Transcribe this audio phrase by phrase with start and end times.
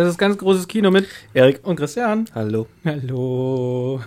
[0.00, 1.60] Das ist ganz großes Kino mit Erik.
[1.62, 2.24] und Christian.
[2.34, 2.66] Hallo.
[2.86, 4.00] Hallo.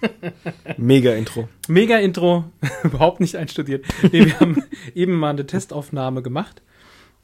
[0.76, 1.48] Mega Intro.
[1.66, 2.44] Mega Intro,
[2.84, 3.84] überhaupt nicht einstudiert.
[4.12, 4.62] Nee, wir haben
[4.94, 6.62] eben mal eine Testaufnahme gemacht,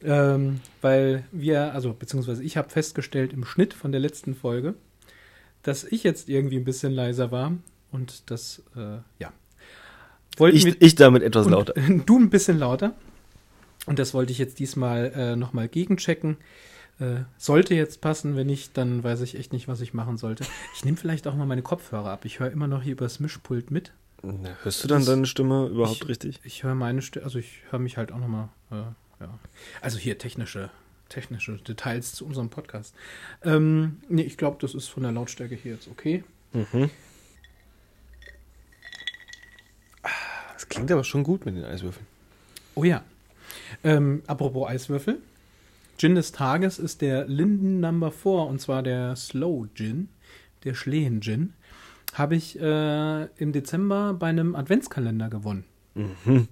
[0.02, 4.74] ähm, weil wir, also beziehungsweise ich habe festgestellt im Schnitt von der letzten Folge,
[5.62, 7.52] dass ich jetzt irgendwie ein bisschen leiser war
[7.92, 9.32] und das, äh, ja.
[10.36, 11.74] Wollten Ich, wir- ich damit etwas lauter.
[12.06, 12.94] Du ein bisschen lauter.
[13.86, 16.38] Und das wollte ich jetzt diesmal äh, nochmal gegenchecken.
[17.00, 20.44] Äh, sollte jetzt passen, wenn nicht, dann weiß ich echt nicht, was ich machen sollte.
[20.74, 22.24] Ich nehme vielleicht auch mal meine Kopfhörer ab.
[22.26, 23.92] Ich höre immer noch hier übers Mischpult mit.
[24.22, 26.40] Na, hörst du dann deine Stimme überhaupt Ich- richtig?
[26.44, 28.74] Ich höre meine Stimme, also ich höre mich halt auch nochmal, äh,
[29.20, 29.38] ja.
[29.80, 30.68] Also hier technische,
[31.08, 32.94] technische Details zu unserem Podcast.
[33.42, 36.22] Ähm, nee, ich glaube, das ist von der Lautstärke hier jetzt okay.
[36.52, 36.90] Mhm.
[40.52, 42.06] Das klingt aber schon gut mit den Eiswürfeln.
[42.74, 43.02] Oh ja.
[43.82, 45.18] Ähm, apropos Eiswürfel.
[46.00, 50.08] Gin des Tages ist der Linden Number 4 und zwar der Slow Gin,
[50.64, 51.52] der Schlehen Gin.
[52.14, 55.64] Habe ich äh, im Dezember bei einem Adventskalender gewonnen.
[55.94, 56.48] Mhm.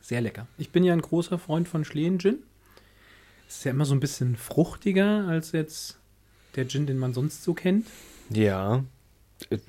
[0.00, 0.48] Sehr lecker.
[0.58, 2.40] Ich bin ja ein großer Freund von Schlehen Gin.
[3.48, 6.00] Ist ja immer so ein bisschen fruchtiger als jetzt
[6.56, 7.86] der Gin, den man sonst so kennt.
[8.28, 8.82] Ja.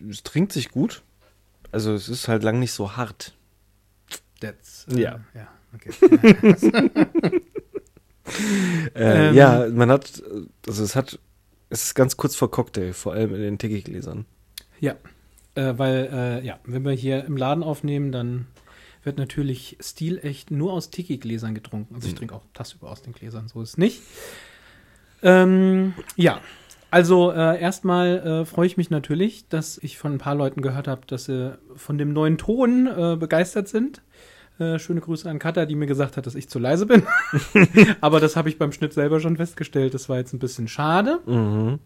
[0.09, 1.03] Es trinkt sich gut.
[1.71, 3.37] Also es ist halt lang nicht so hart.
[4.39, 5.19] That's, Ja.
[5.35, 5.91] ja okay.
[8.95, 9.35] Äh, Ähm.
[9.35, 10.21] ja, man hat,
[10.67, 11.19] also es hat,
[11.69, 14.25] es ist ganz kurz vor Cocktail, vor allem in den Tiki-Gläsern.
[14.79, 14.95] Ja,
[15.55, 18.47] äh, weil, äh, ja, wenn wir hier im Laden aufnehmen, dann
[19.03, 21.95] wird natürlich stilecht nur aus Tiki-Gläsern getrunken.
[21.95, 22.17] Also ich Mhm.
[22.17, 24.01] trinke auch tagsüber aus den Gläsern, so ist es nicht.
[25.23, 26.41] Ähm, ja,
[26.89, 30.87] also äh, erstmal äh, freue ich mich natürlich, dass ich von ein paar Leuten gehört
[30.87, 34.01] habe, dass sie von dem neuen Ton äh, begeistert sind.
[34.61, 37.03] Äh, schöne Grüße an Katha, die mir gesagt hat, dass ich zu leise bin.
[38.01, 39.95] Aber das habe ich beim Schnitt selber schon festgestellt.
[39.95, 41.19] Das war jetzt ein bisschen schade.
[41.25, 41.79] Mhm.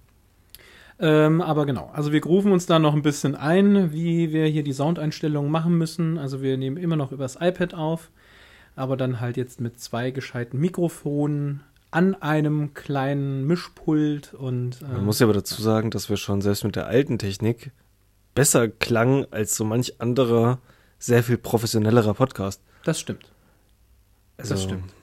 [0.97, 4.64] Ähm, aber genau, also wir rufen uns da noch ein bisschen ein, wie wir hier
[4.64, 6.18] die Soundeinstellungen machen müssen.
[6.18, 8.12] Also wir nehmen immer noch übers iPad auf,
[8.78, 15.06] aber dann halt jetzt mit zwei gescheiten Mikrofonen an einem kleinen Mischpult und äh, Man
[15.06, 17.72] muss ja aber dazu sagen, dass wir schon selbst mit der alten Technik
[18.34, 20.59] besser klangen als so manch anderer,
[21.06, 22.62] sehr viel professionellerer Podcast.
[22.84, 23.32] das stimmt.
[24.38, 24.94] Also Das stimmt.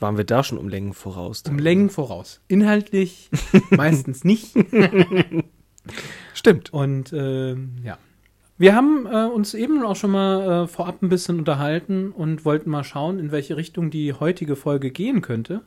[0.00, 1.44] Waren wir da schon um Längen voraus?
[1.48, 2.40] Um Längen voraus.
[2.48, 3.30] Inhaltlich
[3.70, 4.52] meistens nicht.
[6.34, 6.72] Stimmt.
[6.72, 7.98] Und ähm, ja.
[8.58, 12.70] Wir haben äh, uns eben auch schon mal äh, vorab ein bisschen unterhalten und wollten
[12.70, 15.62] mal schauen, in welche Richtung die heutige Folge gehen könnte.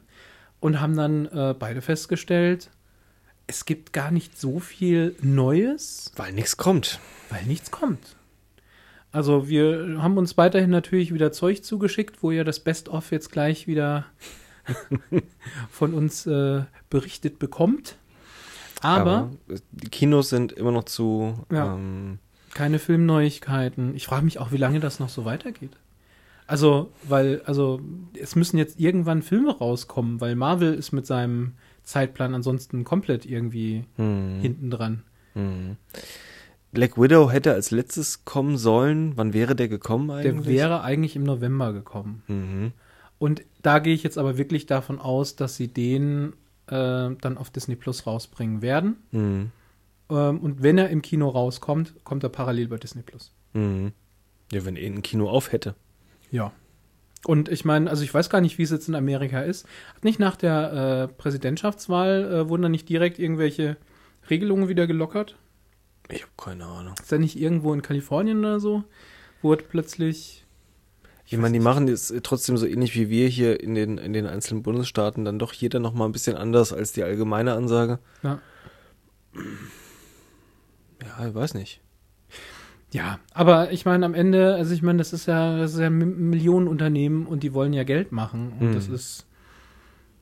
[0.59, 2.71] Und haben dann äh, beide festgestellt,
[3.47, 6.99] es gibt gar nicht so viel Neues, Weil nichts kommt.
[7.29, 8.15] weil nichts kommt.
[9.15, 13.65] Also wir haben uns weiterhin natürlich wieder Zeug zugeschickt, wo ihr das Best-of jetzt gleich
[13.65, 14.03] wieder
[15.69, 17.95] von uns äh, berichtet bekommt.
[18.81, 19.31] Aber
[19.71, 21.45] die Kinos sind immer noch zu.
[21.49, 21.75] Ja.
[21.75, 22.19] Ähm,
[22.53, 23.95] Keine Filmneuigkeiten.
[23.95, 25.77] Ich frage mich auch, wie lange das noch so weitergeht.
[26.45, 27.79] Also, weil, also,
[28.21, 33.85] es müssen jetzt irgendwann Filme rauskommen, weil Marvel ist mit seinem Zeitplan ansonsten komplett irgendwie
[33.95, 35.03] hm, hinten dran.
[35.35, 35.77] hm.
[36.75, 39.13] Black Widow hätte als letztes kommen sollen.
[39.15, 40.55] Wann wäre der gekommen Der eigentlich?
[40.55, 42.21] wäre eigentlich im November gekommen.
[42.27, 42.71] Mhm.
[43.17, 46.33] Und da gehe ich jetzt aber wirklich davon aus, dass sie den
[46.67, 48.97] äh, dann auf Disney Plus rausbringen werden.
[49.11, 49.51] Mhm.
[50.09, 53.31] Ähm, und wenn er im Kino rauskommt, kommt er parallel bei Disney Plus.
[53.53, 53.93] Mhm.
[54.51, 55.75] Ja, wenn er ein Kino auf hätte.
[56.29, 56.51] Ja.
[57.25, 59.65] Und ich meine, also ich weiß gar nicht, wie es jetzt in Amerika ist.
[59.95, 63.77] Hat nicht nach der äh, Präsidentschaftswahl, äh, wurden da nicht direkt irgendwelche
[64.29, 65.35] Regelungen wieder gelockert?
[66.09, 66.93] Ich habe keine Ahnung.
[66.99, 68.83] Ist da nicht irgendwo in Kalifornien oder so?
[69.41, 70.45] Wurde plötzlich.
[71.27, 74.27] Ich meine, die machen es trotzdem so ähnlich wie wir hier in den, in den
[74.27, 77.97] einzelnen Bundesstaaten dann doch jeder noch mal ein bisschen anders als die allgemeine Ansage.
[78.21, 78.39] Ja.
[81.01, 81.81] Ja, ich weiß nicht.
[82.91, 85.87] Ja, aber ich meine, am Ende, also ich meine, das ist ja, das ist ja
[85.87, 88.53] ein Millionenunternehmen und die wollen ja Geld machen.
[88.59, 88.73] Und Mhm.
[88.73, 89.25] das ist,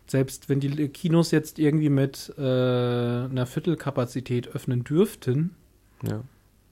[0.08, 5.56] selbst wenn die Kinos jetzt irgendwie mit äh, einer Viertelkapazität öffnen dürften,
[6.08, 6.22] Ja.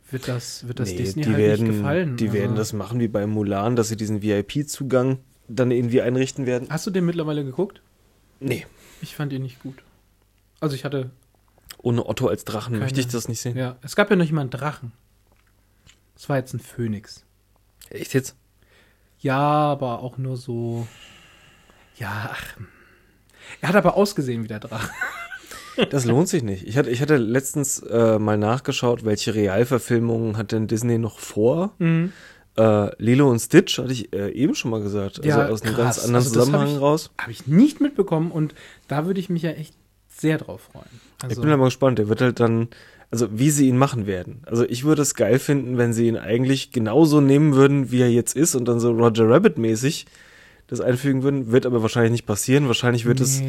[0.10, 2.18] wird das, wird das Nee, Disney die halt werden, nicht gefallen.
[2.18, 6.46] Die Also- werden das machen wie bei Mulan, dass sie diesen VIP-Zugang dann irgendwie einrichten
[6.46, 6.68] werden.
[6.70, 7.82] Hast du den mittlerweile geguckt?
[8.40, 8.66] Nee.
[9.02, 9.76] Ich fand ihn nicht gut.
[10.60, 11.10] Also ich hatte,
[11.84, 13.58] Ohne Otto als Drachen Keine- möchte ich das nicht sehen.
[13.58, 14.92] ja, es gab ja noch jemanden Drachen.
[16.16, 17.24] Es war jetzt ein Phönix.
[17.90, 18.36] Echt jetzt?
[19.20, 20.88] Ja, aber auch nur so.
[21.98, 22.58] Ja, ach.
[23.62, 24.92] Er hat aber ausgesehen wie der Drache.
[25.90, 26.68] Das lohnt sich nicht.
[26.68, 31.74] Ich hatte, ich hatte letztens äh, mal nachgeschaut, welche Realverfilmungen hat denn Disney noch vor?
[31.80, 32.12] Mhm.
[32.58, 35.18] Äh, Lilo und Stitch hatte ich äh, eben schon mal gesagt.
[35.20, 35.96] Also Ja, aus einem krass.
[35.96, 37.12] ganz anderen Also das hab Zusammenhang ich- raus.
[37.18, 38.54] Habe ich nicht mitbekommen und
[38.90, 39.74] da würde ich mich ja echt
[40.10, 40.86] sehr drauf freuen.
[41.24, 41.98] Also, ich bin mal gespannt.
[42.00, 42.68] Der wird halt dann,
[43.10, 44.42] also wie sie ihn machen werden.
[44.46, 48.12] Also ich würde es geil finden, wenn sie ihn eigentlich genauso nehmen würden, wie er
[48.12, 50.06] jetzt ist und dann so Roger Rabbit mäßig
[50.72, 51.52] das einfügen würden.
[51.52, 52.68] Wird aber wahrscheinlich nicht passieren.
[52.68, 53.26] Wahrscheinlich wird nee.
[53.26, 53.44] es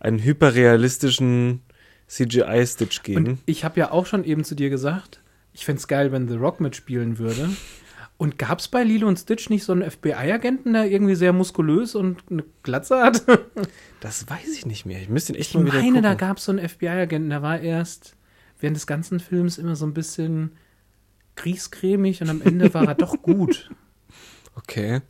[0.00, 1.60] einen hyperrealistischen
[2.06, 3.26] CGI-Stitch geben.
[3.26, 5.20] Und ich habe ja auch schon eben zu dir gesagt,
[5.52, 7.50] ich fände es geil, wenn The Rock mitspielen würde.
[8.16, 11.94] Und gab es bei Lilo und Stitch nicht so einen FBI-Agenten, der irgendwie sehr muskulös
[11.94, 13.24] und eine Glatze hat?
[14.00, 15.00] das weiß ich nicht mehr.
[15.00, 16.02] Ich müsste ihn echt ich mal wieder meine, gucken.
[16.02, 18.16] da gab es so einen FBI-Agenten, der war erst
[18.60, 20.52] während des ganzen Films immer so ein bisschen
[21.36, 23.70] griescremig und am Ende war er doch gut.
[24.54, 25.02] Okay.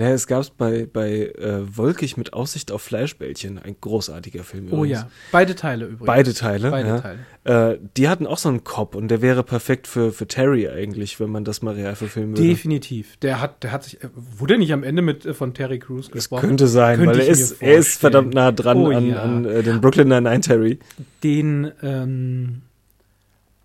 [0.00, 4.68] Naja, es gab es bei, bei äh, Wolkig mit Aussicht auf Fleischbällchen, ein großartiger Film.
[4.68, 4.80] Übrigens.
[4.80, 6.06] Oh ja, beide Teile übrigens.
[6.06, 6.70] Beide Teile.
[6.70, 7.00] Beide ja.
[7.00, 7.74] Teile.
[7.74, 11.20] Äh, die hatten auch so einen Cop und der wäre perfekt für, für Terry eigentlich,
[11.20, 12.48] wenn man das mal real verfilmen würde.
[12.48, 13.18] Definitiv.
[13.18, 16.10] Der hat, der hat sich, äh, wurde nicht am Ende mit äh, von Terry Crews
[16.10, 16.40] gesprochen?
[16.40, 19.22] Das könnte sein, könnte weil er ist, er ist verdammt nah dran oh, an, ja.
[19.22, 20.78] an äh, den Brooklyn Nine-Nine Terry.
[21.22, 22.62] Den, ähm,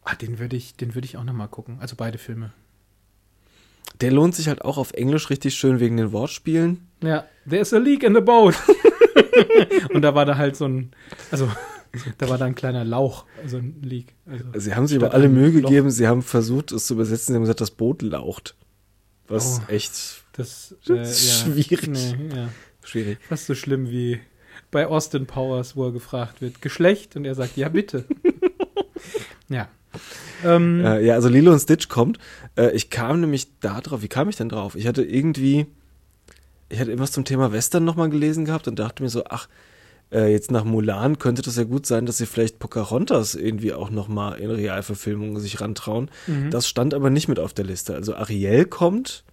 [0.03, 1.77] ah, den würde ich, den würde ich auch noch mal gucken.
[1.79, 2.51] Also beide Filme.
[4.01, 6.87] Der lohnt sich halt auch auf Englisch richtig schön wegen den Wortspielen.
[7.01, 8.55] Ja, there's a leak in the boat.
[9.93, 10.91] und da war da halt so ein,
[11.31, 11.49] also
[12.17, 14.13] da war da ein kleiner Lauch, also ein Leak.
[14.25, 15.69] Also sie haben sich aber alle Mühe Loch.
[15.69, 18.55] gegeben, sie haben versucht, es zu übersetzen, sie haben gesagt, das Boot laucht.
[19.27, 21.87] Was oh, echt das, äh, ja, schwierig.
[21.87, 22.49] Nee, ja.
[22.83, 23.17] Schwierig.
[23.27, 24.19] Fast so schlimm wie
[24.71, 27.15] bei Austin Powers, wo er gefragt wird, Geschlecht?
[27.15, 28.05] Und er sagt, ja, bitte.
[29.49, 29.69] ja.
[30.43, 32.17] Ähm, äh, ja, also Lilo und Stitch kommt.
[32.55, 34.01] Äh, ich kam nämlich da drauf.
[34.01, 34.75] Wie kam ich denn drauf?
[34.75, 35.67] Ich hatte irgendwie,
[36.69, 39.47] ich hatte irgendwas zum Thema Western nochmal gelesen gehabt und dachte mir so, ach,
[40.11, 43.89] äh, jetzt nach Mulan könnte das ja gut sein, dass sie vielleicht Pocahontas irgendwie auch
[43.89, 46.09] nochmal in Realverfilmung sich rantrauen.
[46.27, 46.51] Mhm.
[46.51, 47.95] Das stand aber nicht mit auf der Liste.
[47.95, 49.23] Also Ariel kommt.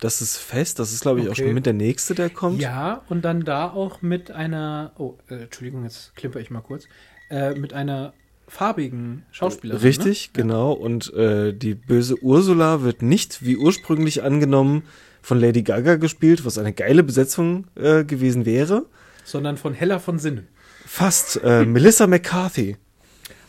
[0.00, 1.32] Das ist fest, das ist, glaube ich, okay.
[1.32, 2.60] auch schon mit der nächste, der kommt.
[2.60, 6.86] Ja, und dann da auch mit einer, oh, äh, Entschuldigung, jetzt klimper ich mal kurz,
[7.30, 8.12] äh, mit einer
[8.48, 9.82] farbigen Schauspielerin.
[9.82, 10.42] Richtig, ne?
[10.42, 10.72] genau.
[10.72, 14.84] Und äh, die böse Ursula wird nicht, wie ursprünglich angenommen,
[15.22, 18.86] von Lady Gaga gespielt, was eine geile Besetzung äh, gewesen wäre.
[19.24, 20.48] Sondern von Hella von Sinnen.
[20.84, 21.40] Fast.
[21.42, 22.76] Äh, Melissa McCarthy.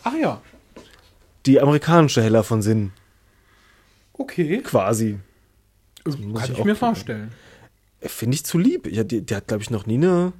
[0.03, 0.41] Ach ja.
[1.45, 2.93] Die amerikanische Hella von Sinnen.
[4.13, 4.61] Okay.
[4.61, 5.17] Quasi.
[6.03, 7.31] Das Kann ich, ich mir vorstellen.
[8.01, 8.87] Finde ich zu lieb.
[8.91, 10.33] Ja, die, die hat, glaube ich, noch nie eine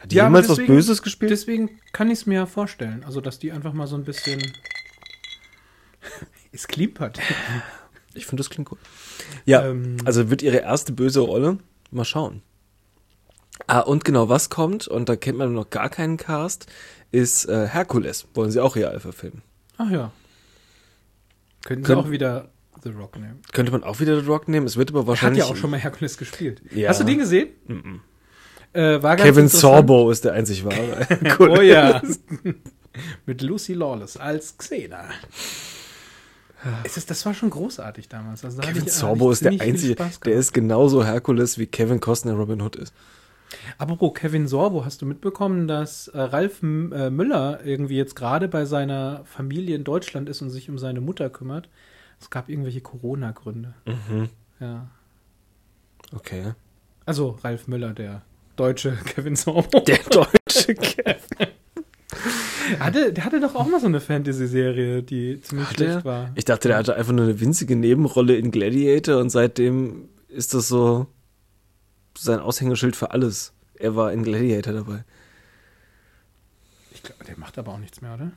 [0.00, 1.30] hat die ja, jemals deswegen, was Böses gespielt?
[1.30, 3.04] Deswegen kann ich es mir vorstellen.
[3.04, 4.40] Also, dass die einfach mal so ein bisschen.
[6.52, 7.18] es klimpert.
[8.14, 8.78] Ich finde, das klingt gut.
[9.44, 11.58] Ja, ähm, also wird ihre erste böse Rolle.
[11.90, 12.42] Mal schauen.
[13.66, 16.66] Ah, und genau, was kommt, und da kennt man noch gar keinen Cast,
[17.12, 18.26] ist äh, Herkules.
[18.34, 19.42] Wollen sie auch real verfilmen.
[19.76, 20.12] Ach ja.
[21.64, 22.50] Könnten sie auch wieder
[22.82, 23.42] The Rock nehmen.
[23.52, 24.66] Könnte man auch wieder The Rock nehmen.
[24.66, 25.40] Es wird aber wahrscheinlich.
[25.40, 26.62] Er hat ja auch schon mal Herkules gespielt.
[26.70, 26.88] Ja.
[26.88, 27.50] Hast du den gesehen?
[27.66, 28.00] Mm -mm.
[28.72, 31.06] Äh, Kevin Sorbo ist der einzig wahre.
[31.38, 32.00] oh ja.
[33.26, 35.04] Mit Lucy Lawless als Xena.
[36.84, 38.44] Ist das, war schon großartig damals.
[38.44, 42.60] Also Kevin ich, Sorbo ist der einzige, der ist genauso Herkules wie Kevin Costner Robin
[42.60, 42.92] Hood ist.
[43.78, 48.46] Apropos Kevin Sorbo, hast du mitbekommen, dass äh, Ralf M äh, Müller irgendwie jetzt gerade
[48.46, 51.68] bei seiner Familie in Deutschland ist und sich um seine Mutter kümmert?
[52.20, 53.74] Es gab irgendwelche Corona-Gründe.
[53.86, 54.28] Mhm.
[54.60, 54.88] Ja.
[56.14, 56.52] Okay.
[57.06, 58.22] Also Ralf Müller, der
[58.60, 59.80] deutsche Kevin Sorbo.
[59.80, 61.48] Der deutsche Kevin.
[62.78, 66.30] hatte, der hatte doch auch mal so eine Fantasy-Serie, die ziemlich Ach, schlecht war.
[66.34, 70.68] Ich dachte, der hatte einfach nur eine winzige Nebenrolle in Gladiator und seitdem ist das
[70.68, 71.06] so
[72.16, 73.54] sein Aushängeschild für alles.
[73.74, 75.04] Er war in Gladiator dabei.
[76.92, 78.32] Ich glaube, der macht aber auch nichts mehr, oder?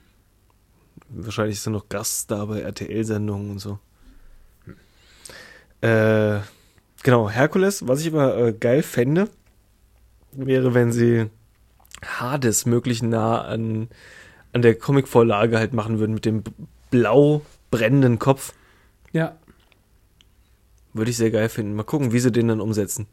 [1.09, 3.77] Wahrscheinlich ist er noch Gast da bei RTL-Sendungen und so.
[4.63, 4.75] Hm.
[5.81, 6.39] Äh,
[7.03, 9.27] genau, Herkules, was ich aber äh, geil fände,
[10.35, 11.29] wäre, wenn sie
[12.03, 13.89] Hades möglich nah an,
[14.51, 16.43] an der Comicvorlage halt machen würden mit dem
[16.91, 18.53] blau brennenden Kopf.
[19.11, 19.37] Ja.
[20.93, 21.73] Würde ich sehr geil finden.
[21.73, 23.07] Mal gucken, wie sie den dann umsetzen.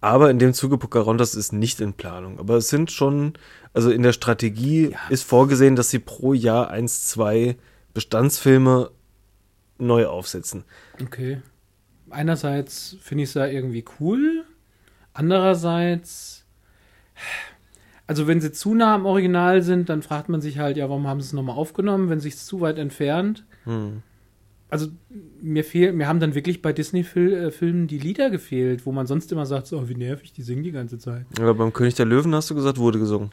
[0.00, 2.38] Aber in dem Zuge Pocahontas ist nicht in Planung.
[2.38, 3.34] Aber es sind schon,
[3.74, 4.98] also in der Strategie ja.
[5.10, 7.56] ist vorgesehen, dass sie pro Jahr eins, zwei
[7.94, 8.90] Bestandsfilme
[9.78, 10.64] neu aufsetzen.
[11.02, 11.42] Okay.
[12.10, 14.44] Einerseits finde ich es ja irgendwie cool,
[15.12, 16.44] Andererseits,
[18.06, 21.06] also wenn sie zu nah am Original sind, dann fragt man sich halt, ja, warum
[21.06, 23.44] haben sie es nochmal aufgenommen, wenn sich zu weit entfernt.
[23.64, 24.02] Hm.
[24.70, 24.88] Also
[25.40, 29.46] mir fehlt, mir haben dann wirklich bei Disney-Filmen die Lieder gefehlt, wo man sonst immer
[29.46, 31.24] sagt, so, oh, wie nervig, die singen die ganze Zeit.
[31.38, 33.30] Aber beim König der Löwen hast du gesagt, wurde gesungen.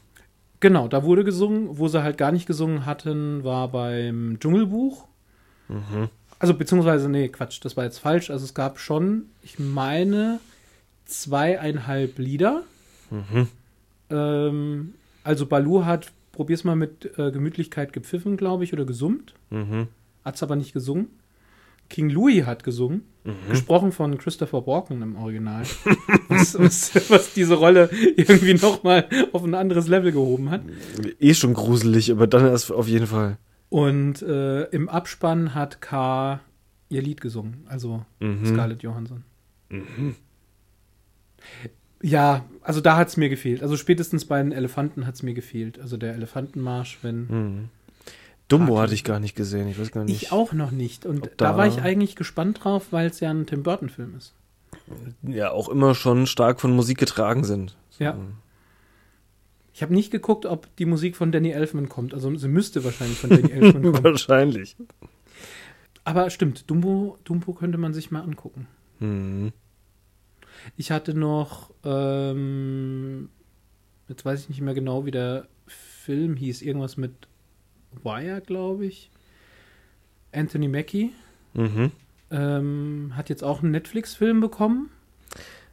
[0.62, 1.78] Genau, da wurde gesungen.
[1.78, 5.08] Wo sie halt gar nicht gesungen hatten, war beim Dschungelbuch.
[5.68, 6.10] Mhm.
[6.40, 8.30] Also beziehungsweise, nee, Quatsch, das war jetzt falsch.
[8.30, 10.40] Also es gab schon, ich meine,
[11.06, 12.64] zweieinhalb Lieder.
[13.12, 13.48] Mhm.
[14.10, 14.94] Ähm,
[15.24, 19.34] also Balu hat probier's mal mit äh, Gemütlichkeit gepfiffen, glaube ich, oder gesummt.
[19.50, 19.88] Mhm.
[20.24, 21.08] Hat's aber nicht gesungen.
[21.88, 23.50] King Louis hat gesungen, Mhm.
[23.52, 25.64] gesprochen von Christopher Walken im Original,
[26.30, 30.62] was, was, was diese Rolle irgendwie nochmal auf ein anderes Level gehoben hat.
[31.20, 33.38] Eh schon gruselig, aber dann erst auf jeden Fall.
[33.70, 36.40] Und äh, im Abspann hat K
[36.90, 38.46] ihr Lied gesungen, also Mhm.
[38.48, 39.24] Scarlett Johansson.
[42.02, 43.64] Ja, also da hat's mir gefehlt.
[43.64, 45.80] Also spätestens bei den Elefanten hat's mir gefehlt.
[45.80, 47.28] Also der Elefantenmarsch, wenn.
[47.28, 47.70] Mhm.
[48.48, 49.68] Dumbo hatte ich gar nicht gesehen.
[49.68, 50.22] Ich weiß gar nicht.
[50.22, 51.06] Ich auch noch nicht.
[51.08, 54.34] Und da, da- war ich eigentlich gespannt drauf, weil es ja ein Tim Burton-Film ist.
[55.24, 57.76] Ja, auch immer schon stark von Musik getragen sind.
[57.98, 58.16] Ja.
[59.74, 62.14] Ich habe nicht geguckt, ob die Musik von Danny Elfman kommt.
[62.14, 64.04] Also sie müsste wahrscheinlich von Danny Elfman kommen.
[64.04, 64.76] Wahrscheinlich.
[66.04, 68.68] Aber stimmt, Dumbo, Dumbo könnte man sich mal angucken.
[69.00, 69.54] Mhm.
[70.78, 73.30] Ich hatte noch, ähm,
[74.08, 76.62] jetzt weiß ich nicht mehr genau, wie der Film hieß.
[76.62, 77.12] Irgendwas mit
[78.04, 79.10] Wire, glaube ich.
[80.32, 81.12] Anthony Mackie
[81.54, 81.92] Mhm.
[82.32, 84.90] ähm, hat jetzt auch einen Netflix-Film bekommen.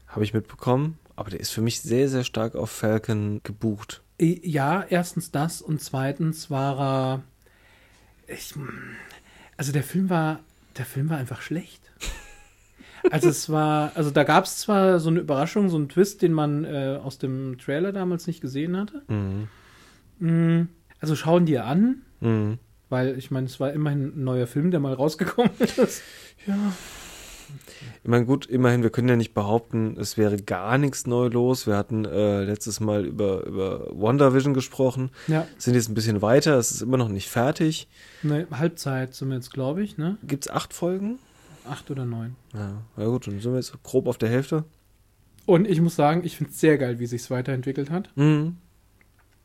[0.07, 0.99] Habe ich mitbekommen.
[1.17, 4.03] Aber der ist für mich sehr, sehr stark auf Falcon gebucht.
[4.21, 7.23] Ja, erstens das und zweitens war er.
[8.35, 8.55] Ich,
[9.57, 10.41] also der Film war,
[10.79, 11.83] der Film war einfach schlecht.
[13.11, 16.33] Also es war, also da gab es zwar so eine Überraschung, so einen Twist, den
[16.33, 19.03] man äh, aus dem Trailer damals nicht gesehen hatte.
[19.09, 19.49] Mhm.
[20.19, 20.69] Mm,
[21.01, 22.59] Also schauen dir an, Mhm.
[22.89, 26.03] weil ich meine, es war immerhin ein neuer Film, der mal rausgekommen ist.
[26.47, 26.55] Ja.
[28.03, 31.67] Ich meine, gut, immerhin, wir können ja nicht behaupten, es wäre gar nichts neu los.
[31.67, 36.57] Wir hatten äh, letztes Mal über, über WandaVision gesprochen, Ja, sind jetzt ein bisschen weiter,
[36.57, 37.89] es ist immer noch nicht fertig.
[38.23, 40.17] eine Halbzeit sind wir jetzt, glaube ich, ne?
[40.23, 41.19] Gibt es acht Folgen?
[41.69, 42.37] Acht oder neun.
[42.55, 44.65] Ja, na gut, dann sind wir jetzt grob auf der Hälfte.
[45.47, 48.11] Und ich muss sagen, ich finde es sehr geil, wie sich weiterentwickelt hat.
[48.17, 48.57] Mhm.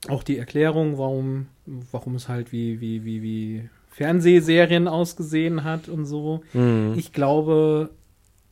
[0.10, 1.48] auch die Erklärung, warum,
[1.92, 6.44] warum es halt wie, wie, wie, wie Fernsehserien ausgesehen hat und so.
[6.54, 6.94] Mhm.
[6.96, 7.90] Ich glaube,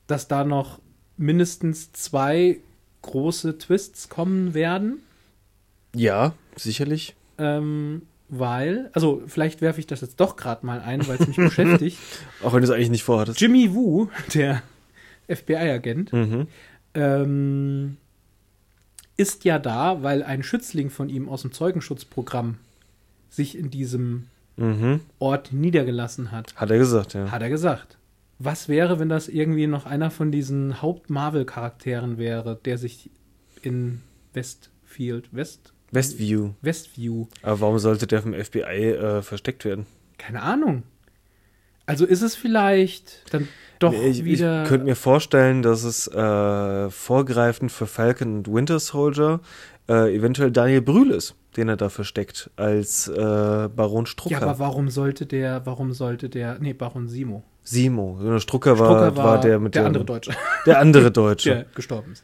[0.08, 0.80] dass da noch
[1.18, 2.58] mindestens zwei
[3.04, 5.04] große Twists kommen werden.
[5.96, 7.16] Ja, sicherlich.
[7.38, 11.38] Ähm, weil, also vielleicht werfe ich das jetzt doch gerade mal ein, weil es mich
[11.38, 11.98] beschäftigt.
[12.44, 13.39] Auch wenn du es eigentlich nicht vorhattest.
[13.39, 14.62] Jimmy Woo, der
[15.29, 16.48] FBI-Agent, Mhm.
[16.94, 17.98] ähm,
[19.17, 22.58] ist ja da, weil ein Schützling von ihm aus dem Zeugenschutzprogramm
[23.29, 24.27] sich in diesem
[24.58, 25.01] Mhm.
[25.20, 27.29] Ort niedergelassen hat, Hat er gesagt, ja.
[27.29, 27.98] hat er gesagt.
[28.39, 33.10] Was wäre, wenn das irgendwie noch einer von diesen Haupt-Marvel-Charakteren wäre, der sich
[33.62, 34.01] in
[34.34, 36.51] Westfield, West, Westview.
[36.62, 39.86] Westview, Aber warum sollte der vom FBI äh, versteckt werden?
[40.18, 40.84] keine Ahnung.
[41.88, 43.48] Also ist es vielleicht dann
[43.80, 44.63] doch Nee, ich, wieder.
[44.63, 49.39] ich könnte mir vorstellen, dass es äh, vorgreifend für Falcon und Winter Soldier
[49.88, 54.32] äh, eventuell Daniel Brühl ist, den er da versteckt als äh, Baron Strucker.
[54.39, 57.44] ja, aber warum sollte der, warum sollte der, nee, Baron Simo.
[57.63, 58.20] Simo.
[58.36, 60.32] Äh, Strucker war, Strucker war, der mit der dem- andere Deutsche,
[60.65, 61.50] Der andere Deutsche.
[61.54, 62.24] der gestorben ist.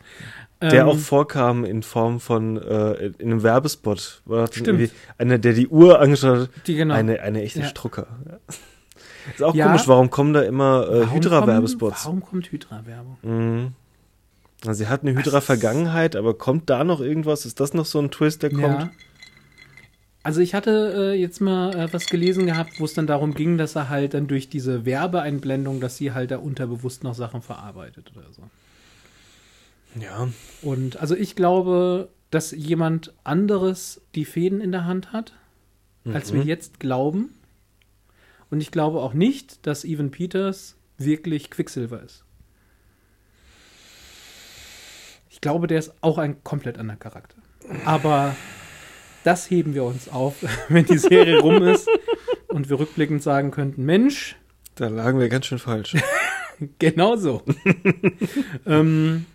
[0.62, 4.22] Der Ähm, auch vorkam in Form von äh, in einem Werbespot.
[4.26, 4.92] War Stimmt.
[5.18, 6.50] Einer, der die Uhr angeschaut hat.
[6.68, 6.94] die genau.
[6.94, 7.66] Eine, eine echte Ja.
[7.68, 8.08] Strucker.
[8.30, 8.38] Ja.
[9.36, 9.68] Ist auch Ja.
[9.68, 12.06] komisch, warum kommen da immer äh, Hydra-Werbespots?
[12.06, 13.18] Warum kommt Hydra-Werbung?
[13.22, 13.68] Mhm.
[14.66, 17.46] Also sie hat eine Hydra-Vergangenheit, aber kommt da noch irgendwas?
[17.46, 18.62] Ist das noch so ein Twist, der kommt?
[18.82, 18.92] Ja.
[20.24, 23.58] Also ich hatte äh, jetzt mal äh, was gelesen gehabt, wo es dann darum ging,
[23.58, 28.12] dass er halt dann durch diese Werbeeinblendung, dass sie halt da unterbewusst noch Sachen verarbeitet
[28.16, 28.44] oder so.
[30.00, 30.30] Ja.
[30.62, 35.34] Und also ich glaube, dass jemand anderes die Fäden in der Hand hat,
[36.06, 36.48] als wir Mhm.
[36.48, 37.34] jetzt glauben.
[38.50, 42.24] Und ich glaube auch nicht, dass Evan Peters wirklich Quicksilver ist.
[45.30, 47.38] Ich glaube, der ist auch ein komplett anderer Charakter.
[47.86, 48.36] Aber
[49.24, 50.36] das heben wir uns auf,
[50.70, 51.88] wenn die Serie rum ist
[52.48, 54.36] und wir rückblickend sagen könnten, Mensch,
[54.76, 55.96] Da lagen wir ganz schön falsch.
[56.78, 57.42] Genau so.
[58.68, 59.26] ähm,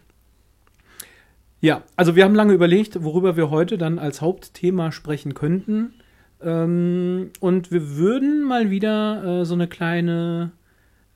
[1.60, 5.94] ja, also wir haben lange überlegt, worüber wir heute dann als Hauptthema sprechen könnten.
[6.40, 10.52] Ähm, und wir würden mal wieder äh, so eine kleine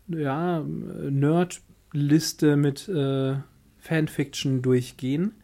[0.08, 3.34] ja, Nerd-Liste mit äh,
[3.78, 5.34] Fanfiction durchgehen.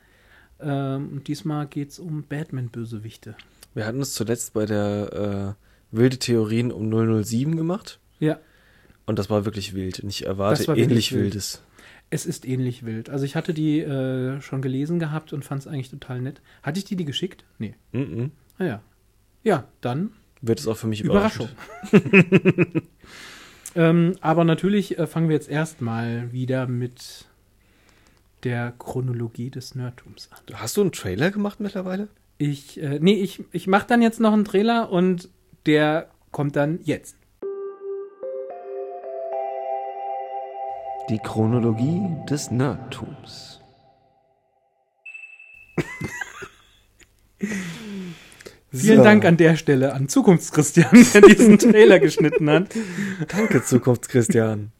[0.61, 3.37] Ähm, und diesmal geht es um Batman-Bösewichte.
[3.75, 5.57] Wir hatten es zuletzt bei der
[5.93, 6.91] äh, wilde Theorien um
[7.23, 8.00] 007 gemacht.
[8.19, 8.38] Ja,
[9.05, 10.00] Und das war wirklich wild.
[10.00, 11.25] Und ich erwarte ähnlich wild.
[11.25, 11.62] Wildes.
[12.10, 13.10] Es ist ähnlich wild.
[13.10, 16.40] Also ich hatte die äh, schon gelesen gehabt und fand es eigentlich total nett.
[16.62, 17.44] Hatte ich die die geschickt?
[17.58, 17.75] Nee.
[17.92, 18.30] Mhm.
[18.58, 18.82] Ah ja.
[19.42, 20.10] Ja, dann
[20.40, 21.48] Wird es auch für mich Überraschung.
[21.90, 22.82] überraschend.
[23.75, 27.26] ähm, aber natürlich äh, fangen wir jetzt erstmal wieder mit
[28.44, 30.38] der Chronologie des Nerdtums an.
[30.54, 32.08] Hast du einen Trailer gemacht mittlerweile?
[32.38, 35.28] Ich, äh, nee, ich, ich mach dann jetzt noch einen Trailer und
[35.64, 37.16] der kommt dann jetzt.
[41.08, 43.60] Die Chronologie des Nerdtums.
[48.72, 49.04] Vielen So.
[49.04, 52.75] Dank an der Stelle an Zukunftschristian, der diesen Trailer geschnitten hat.
[53.28, 54.72] Danke, Zukunftschristian.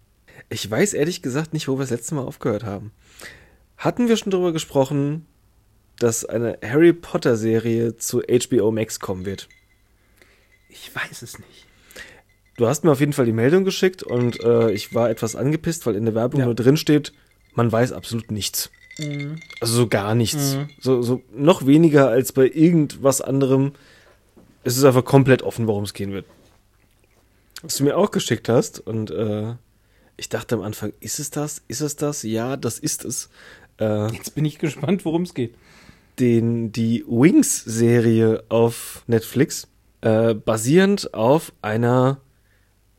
[0.49, 2.93] Ich weiß ehrlich gesagt nicht, wo wir das letzte Mal aufgehört haben.
[3.77, 5.27] Hatten wir schon darüber gesprochen,
[5.99, 9.49] dass eine Harry Potter Serie zu HBO Max kommen wird?
[10.69, 11.66] Ich weiß es nicht.
[12.57, 15.87] Du hast mir auf jeden Fall die Meldung geschickt und äh, ich war etwas angepisst,
[15.87, 16.47] weil in der Werbung Ja.
[16.47, 17.13] nur drin steht,
[17.55, 18.71] man weiß absolut nichts.
[19.61, 20.57] Also so gar nichts.
[20.81, 23.73] So, so noch weniger als bei irgendwas anderem.
[24.65, 26.25] Es ist einfach komplett offen, worum es gehen wird.
[27.63, 29.55] Was du mir auch geschickt hast und äh,
[30.17, 31.63] ich dachte am Anfang, ist es das?
[31.69, 32.23] Ist es das?
[32.23, 33.29] Ja, das ist es.
[33.79, 35.55] Äh, Jetzt bin ich gespannt, worum es geht.
[36.19, 39.69] den, die Wings-Serie auf Netflix,
[40.01, 42.19] äh, basierend auf einer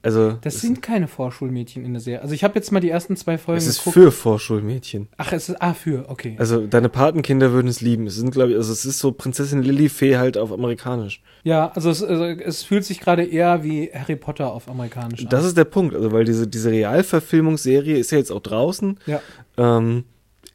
[0.02, 2.22] Also, Das sind keine Vorschulmädchen in der Serie.
[2.22, 3.94] Also ich habe jetzt mal die ersten zwei Folgen es ist geguckt.
[3.94, 5.08] für Vorschulmädchen.
[5.16, 6.36] Ach, es ist ah für, okay.
[6.38, 8.06] Also, deine Patenkinder würden es lieben.
[8.06, 11.22] Es sind, glaube ich, also es ist so Prinzessin Lilifee halt auf amerikanisch.
[11.42, 15.42] ja, also es, also es fühlt sich gerade eher wie Harry Potter auf amerikanisch Das
[15.42, 15.48] an.
[15.48, 15.92] ist der Punkt.
[15.96, 19.00] Also, weil diese, diese Realverfilmungsserie ist ja jetzt auch draußen.
[19.06, 19.20] Ja.
[19.56, 20.04] ähm,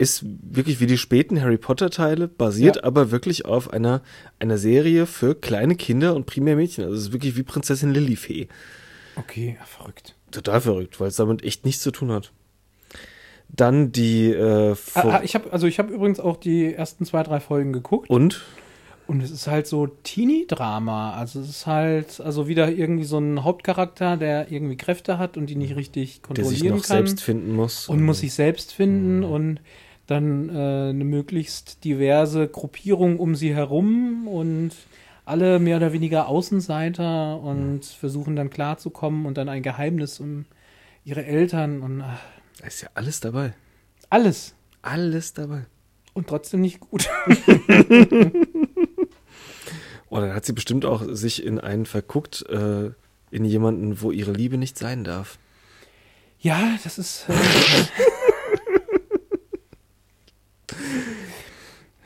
[0.01, 2.83] ist wirklich wie die späten Harry Potter Teile, basiert Ja.
[2.83, 4.01] aber wirklich auf einer,
[4.39, 6.83] einer Serie für kleine Kinder und primär Mädchen.
[6.83, 8.47] Also es ist wirklich wie Prinzessin Lilifee.
[9.15, 10.15] Okay, verrückt.
[10.31, 12.31] Total verrückt, weil es damit echt nichts zu tun hat.
[13.49, 17.21] Dann die äh, Ah, ah, ich habe also ich habe übrigens auch die ersten zwei,
[17.23, 18.41] drei Folgen geguckt und
[19.07, 21.15] und es ist halt so Teenie-Drama.
[21.15, 25.47] Also es ist halt also wieder irgendwie so ein Hauptcharakter, der irgendwie Kräfte hat und
[25.47, 27.89] die nicht richtig der sich kontrollieren noch kann selbst finden muss.
[27.89, 29.59] und muss sich selbst finden und
[30.11, 34.71] dann äh, eine möglichst diverse Gruppierung um sie herum und
[35.25, 40.45] alle mehr oder weniger Außenseiter und versuchen dann klarzukommen und dann ein Geheimnis um
[41.05, 42.19] ihre Eltern und ach,
[42.59, 43.53] Da ist ja alles dabei.
[44.09, 45.65] alles Alles dabei.
[46.13, 47.09] und trotzdem nicht gut.
[50.13, 52.91] Oh, dann hat sie bestimmt auch sich in einen verguckt, äh,
[53.31, 55.37] in jemanden, wo ihre Liebe nicht sein darf.
[56.41, 57.29] Ja, das ist.
[57.29, 57.33] Äh,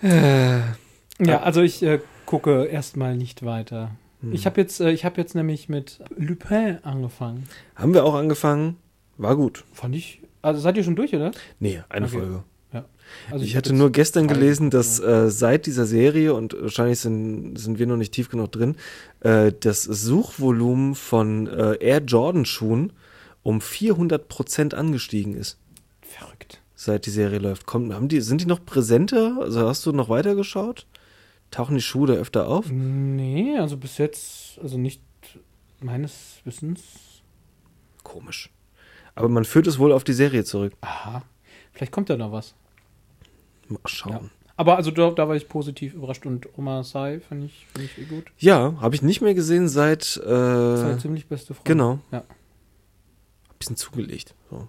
[0.02, 3.92] ja, also ich äh, gucke erstmal nicht weiter.
[4.32, 7.48] Ich habe jetzt, äh, ich habe jetzt nämlich mit Lupin angefangen.
[7.76, 8.78] Haben wir auch angefangen.
[9.18, 9.64] War gut.
[9.72, 10.22] Fand ich.
[10.42, 11.32] Also seid ihr schon durch, oder?
[11.60, 12.18] Nee, eine Okay.
[12.18, 12.44] Folge.
[12.74, 12.86] Ja.
[13.32, 17.56] Also ich hab hatte nur gestern gelesen, dass äh, seit dieser Serie, und wahrscheinlich sind,
[17.58, 18.76] sind wir noch nicht tief genug drin,
[19.22, 22.94] äh, das Suchvolumen von äh, Air Jordan Schuhen
[23.44, 25.60] um 400% angestiegen ist,
[26.02, 26.62] Verrückt.
[26.76, 27.66] Seit die Serie läuft.
[27.66, 29.38] Kommt, haben die, sind die noch präsenter?
[29.40, 30.86] Also hast du noch weitergeschaut?
[31.52, 32.70] Tauchen die Schuhe da öfter auf?
[32.70, 35.02] Nee, also bis jetzt, also nicht
[35.80, 36.82] meines Wissens.
[38.04, 38.50] Komisch.
[39.16, 40.74] Aber man führt es wohl auf die Serie zurück.
[40.82, 41.24] Aha.
[41.72, 42.56] Vielleicht kommt da noch was.
[43.68, 44.12] Mal schauen.
[44.12, 44.22] Ja.
[44.58, 47.98] Aber also da, da war ich positiv überrascht und Oma Sai fand ich, fand ich
[47.98, 48.26] eh gut.
[48.38, 50.22] Ja, habe ich nicht mehr gesehen seit.
[50.26, 51.64] Äh, eine ziemlich beste Frau.
[51.66, 52.00] genau.
[52.12, 52.24] Ja.
[53.60, 54.34] Bisschen zugelegt.
[54.50, 54.68] So.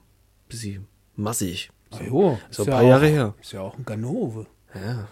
[0.48, 1.70] Bisschen massig.
[1.90, 3.34] So, jo, So ein ja paar Jahre auch, her.
[3.40, 4.46] Ist ja auch ein Ganove.
[4.74, 5.06] Ja.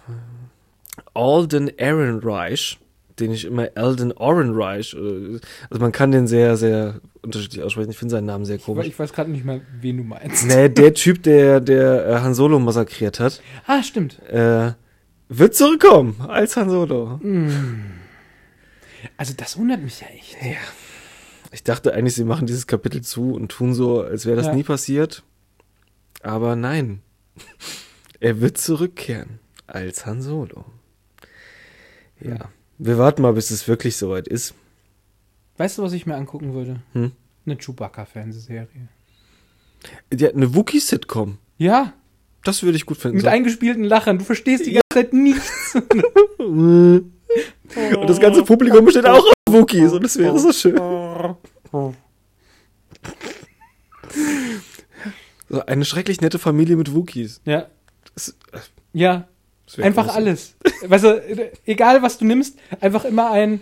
[1.14, 2.78] Alden Ehrenreich,
[3.18, 5.38] den ich immer Alden Orenreich, äh,
[5.70, 7.90] also man kann den sehr, sehr unterschiedlich aussprechen.
[7.90, 8.86] Ich finde seinen Namen sehr komisch.
[8.86, 10.46] ich weiß gerade nicht mehr, wen du meinst.
[10.46, 14.20] Nee, der Typ, der, der äh, Han Solo massakriert hat, Ah, stimmt.
[14.28, 14.72] äh,
[15.28, 17.18] wird zurückkommen als Han Solo.
[19.16, 20.36] Also das wundert mich ja echt.
[21.52, 24.54] Ich dachte eigentlich, sie machen dieses Kapitel zu und tun so, als wäre das Ja.
[24.54, 25.22] nie passiert.
[26.24, 27.02] Aber nein.
[28.20, 30.64] er wird zurückkehren als Han Solo.
[32.20, 32.48] Ja.
[32.78, 34.54] Wir warten mal, bis es wirklich soweit ist.
[35.58, 36.80] Weißt du, was ich mir angucken würde?
[36.92, 37.12] Hm?
[37.46, 38.88] Eine Chewbacca-Fernsehserie.
[40.12, 41.38] Die hat eine Wookie-Sitcom.
[41.58, 41.92] Ja,
[42.42, 43.16] Das würde ich gut finden.
[43.18, 43.30] mit So.
[43.30, 44.18] eingespielten Lachern.
[44.18, 45.74] Du verstehst die ganze Zeit nichts.
[46.38, 47.12] und
[48.08, 50.78] das ganze Publikum besteht auch aus Wookies und das wäre so schön.
[55.54, 57.40] So eine schrecklich nette Familie mit Wookies.
[57.44, 57.66] Ja,
[58.14, 58.58] Das, äh,
[58.92, 59.28] ja.
[59.66, 60.16] das Einfach groß.
[60.16, 60.54] alles.
[60.86, 63.60] Weißt du, egal was du nimmst, einfach immer ein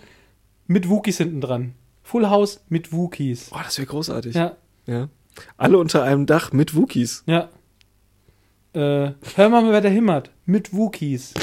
[0.66, 1.74] mit Wookies hinten dran.
[2.02, 3.50] Full House mit Wookies.
[3.52, 4.34] Oh, das wäre großartig.
[4.34, 5.08] Ja, ja.
[5.56, 7.22] Alle unter einem Dach mit Wookies.
[7.26, 7.48] ja.
[8.74, 10.30] Äh, hör mal, wer da himmert.
[10.46, 11.34] Mit Wookies.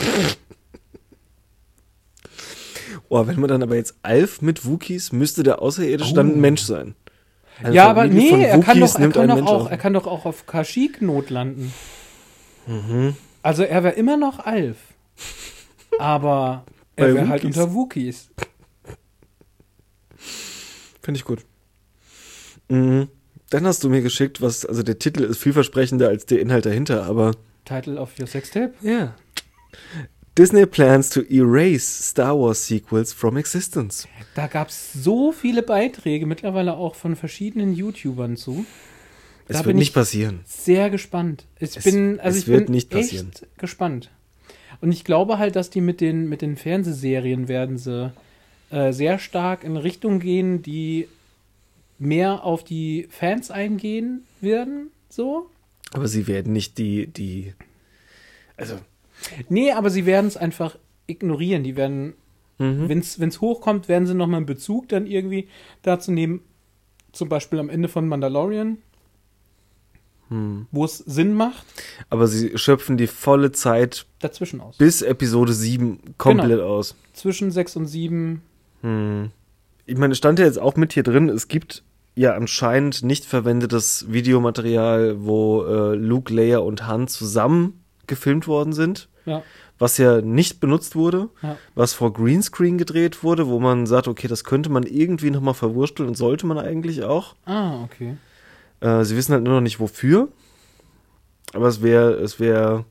[3.08, 6.16] Oh, wenn man dann aber jetzt Alf mit Wookies, müsste der Außerirdische Oh.
[6.16, 6.96] dann ein Mensch sein.
[7.62, 9.72] Eine ja, aber nee, er kann, doch, er, kann doch auch, auf.
[9.72, 11.74] er kann doch auch auf Kashyyyk Not landen.
[12.68, 13.16] Mhm.
[13.42, 14.78] Also er wäre immer noch Alf.
[15.98, 16.64] Aber
[16.96, 18.30] er wäre halt unter Wookies.
[21.02, 21.46] Finde ich gut.
[22.70, 23.10] Mhm.
[23.50, 27.06] Dann hast du mir geschickt, was, also der Titel ist vielversprechender als der Inhalt dahinter,
[27.06, 27.32] aber.
[27.66, 28.74] Title of your Sextape?
[28.82, 29.16] Ja.
[30.40, 34.08] Disney plans to erase Star Wars sequels from existence.
[34.36, 38.66] Da gab es so viele Beiträge, mittlerweile auch von verschiedenen YouTubern zu.
[39.50, 40.40] Es da wird nicht passieren.
[40.46, 41.46] Sehr gespannt.
[41.60, 43.32] Ich es, bin, also es ich wird bin nicht passieren.
[43.34, 44.12] echt gespannt.
[44.80, 48.14] Und ich glaube halt, dass die mit den, mit den Fernsehserien werden sie
[48.70, 51.10] äh, sehr stark in Richtung gehen, die
[51.98, 55.50] mehr auf die Fans eingehen werden, so.
[55.92, 57.56] Aber sie werden nicht die, die,
[58.56, 58.80] also.
[59.50, 60.78] Nee, aber sie werden es einfach
[61.08, 61.64] ignorieren.
[61.64, 62.14] Die werden,
[62.58, 62.90] mhm.
[62.90, 65.48] wenn es hochkommt, werden sie nochmal einen Bezug dann irgendwie
[65.82, 66.42] dazu nehmen.
[67.12, 68.78] Zum Beispiel am Ende von Mandalorian,
[70.30, 70.68] hm.
[70.72, 71.66] wo es Sinn macht.
[72.10, 74.78] Aber sie schöpfen die volle Zeit dazwischen aus.
[74.78, 76.68] Bis Episode 7 komplett genau.
[76.68, 76.96] aus.
[77.14, 78.44] Zwischen 6 und 7.
[78.82, 79.32] Hm.
[79.88, 81.84] Ich meine, es stand ja jetzt auch mit hier drin, es gibt
[82.16, 87.79] ja anscheinend nicht verwendetes Videomaterial, wo äh, Luke, Leia und Han zusammen
[88.10, 89.08] gefilmt worden sind.
[89.26, 89.44] Ja.
[89.78, 91.56] Was ja nicht benutzt wurde, ja.
[91.74, 96.10] was vor Greenscreen gedreht wurde, wo man sagt, okay, das könnte man irgendwie nochmal verwursteln
[96.10, 97.36] und sollte man eigentlich auch.
[97.46, 98.18] Ah, okay.
[98.82, 100.28] Äh, sie wissen halt nur noch nicht wofür.
[101.54, 102.86] Aber es wäre es wäre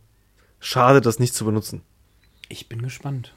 [0.60, 1.82] schade, das nicht zu benutzen.
[2.48, 3.34] Ich bin gespannt.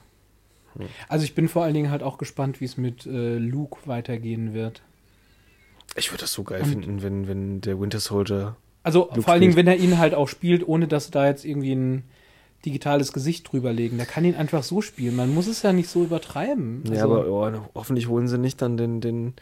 [1.08, 4.54] Also ich bin vor allen Dingen halt auch gespannt, wie es mit äh, Luke weitergehen
[4.54, 4.82] wird.
[5.96, 8.56] Ich würde das so geil und finden, wenn, wenn der Winter Soldier.
[8.82, 11.44] Also Luke vor allen Dingen, wenn er ihn halt auch spielt, ohne dass da jetzt
[11.44, 12.04] irgendwie ein
[12.64, 13.98] digitales Gesicht drüberlegen.
[13.98, 15.16] Der kann ihn einfach so spielen.
[15.16, 16.82] Man muss es ja nicht so übertreiben.
[16.84, 19.34] Also ja, aber oh, hoffentlich holen sie nicht dann den, den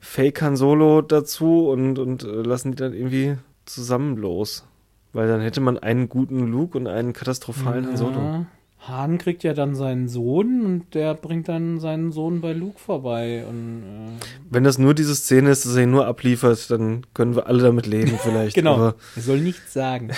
[0.00, 4.64] Fake Han Solo dazu und, und äh, lassen die dann irgendwie zusammen los.
[5.12, 7.90] Weil dann hätte man einen guten Luke und einen katastrophalen ja.
[7.90, 8.46] Han Solo.
[8.86, 13.44] Han kriegt ja dann seinen Sohn und der bringt dann seinen Sohn bei Luke vorbei.
[13.48, 17.34] Und, äh Wenn das nur diese Szene ist, dass er ihn nur abliefert, dann können
[17.34, 18.54] wir alle damit leben vielleicht.
[18.54, 18.74] genau.
[18.74, 20.10] Aber er soll nichts sagen.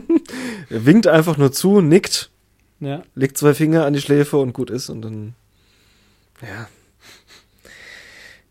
[0.70, 2.30] er winkt einfach nur zu, nickt,
[2.80, 3.02] ja.
[3.14, 5.34] legt zwei Finger an die Schläfe und gut ist und dann.
[6.42, 6.68] Ja.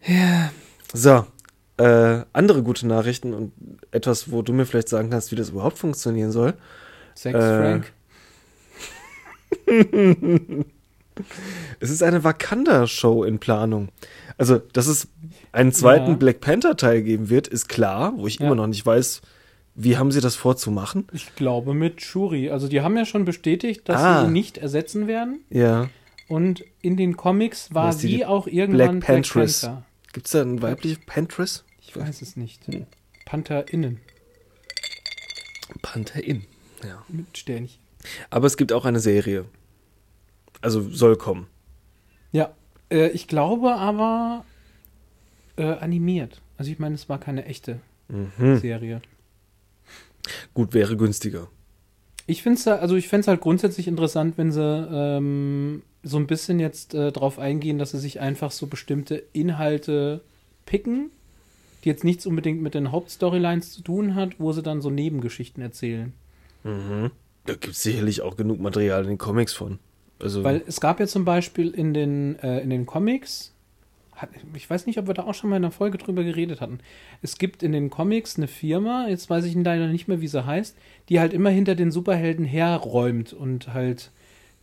[0.08, 0.52] Ja.
[0.94, 1.28] So.
[1.78, 3.52] Äh, andere gute Nachrichten und
[3.92, 6.54] etwas, wo du mir vielleicht sagen kannst, wie das überhaupt funktionieren soll.
[7.16, 7.94] Sex, äh, Frank
[11.80, 13.89] es ist eine Wakanda-Show in Planung.
[14.38, 15.08] Also, dass es
[15.52, 16.18] einen zweiten ja.
[16.18, 18.46] Black Panther-Teil geben wird, ist klar, wo ich ja.
[18.46, 19.22] immer noch nicht weiß,
[19.76, 21.08] wie haben sie das vorzumachen?
[21.13, 22.50] Ich glaube mit Shuri.
[22.50, 24.22] Also, die haben ja schon bestätigt, dass ah.
[24.22, 25.42] sie ihn nicht ersetzen werden.
[25.50, 25.89] Ja.
[26.28, 29.62] Und in den Comics war sie auch irgendwann Black Pantress.
[29.62, 29.86] Black Panther.
[30.13, 31.63] Gibt es da einen weiblichen Pantress?
[31.82, 32.66] Ich weiß es nicht.
[32.68, 32.86] Hm.
[33.26, 34.00] PantherInnen.
[35.82, 36.46] PantherInnen,
[36.84, 37.04] ja.
[37.08, 37.83] Mit Sternchen.
[38.30, 39.46] Aber es gibt auch eine Serie.
[40.62, 41.48] Also soll kommen.
[42.32, 42.54] Ja,
[42.89, 44.46] äh, ich glaube aber
[45.58, 46.42] äh, animiert.
[46.58, 48.58] Also ich meine, es war keine echte mhm.
[48.58, 49.02] Serie.
[50.54, 51.50] Gut, wäre günstiger.
[52.26, 56.60] Ich finde es also ich fände halt grundsätzlich interessant, wenn sie ähm, so ein bisschen
[56.60, 60.22] jetzt äh, drauf eingehen, dass sie sich einfach so bestimmte Inhalte
[60.66, 61.12] picken,
[61.84, 65.62] die jetzt nichts unbedingt mit den Hauptstorylines zu tun hat, wo sie dann so Nebengeschichten
[65.62, 66.13] erzählen.
[66.63, 67.12] Mhm.
[67.46, 69.80] Da gibt es sicherlich auch genug Material in den Comics von.
[70.20, 73.54] Also Weil es gab ja zum Beispiel in den, äh, in den Comics,
[74.54, 76.80] ich weiß nicht, ob wir da auch schon mal in einer Folge drüber geredet hatten.
[77.22, 80.46] Es gibt in den Comics eine Firma, jetzt weiß ich leider nicht mehr, wie sie
[80.46, 80.78] heißt,
[81.10, 84.12] die halt immer hinter den Superhelden herräumt und halt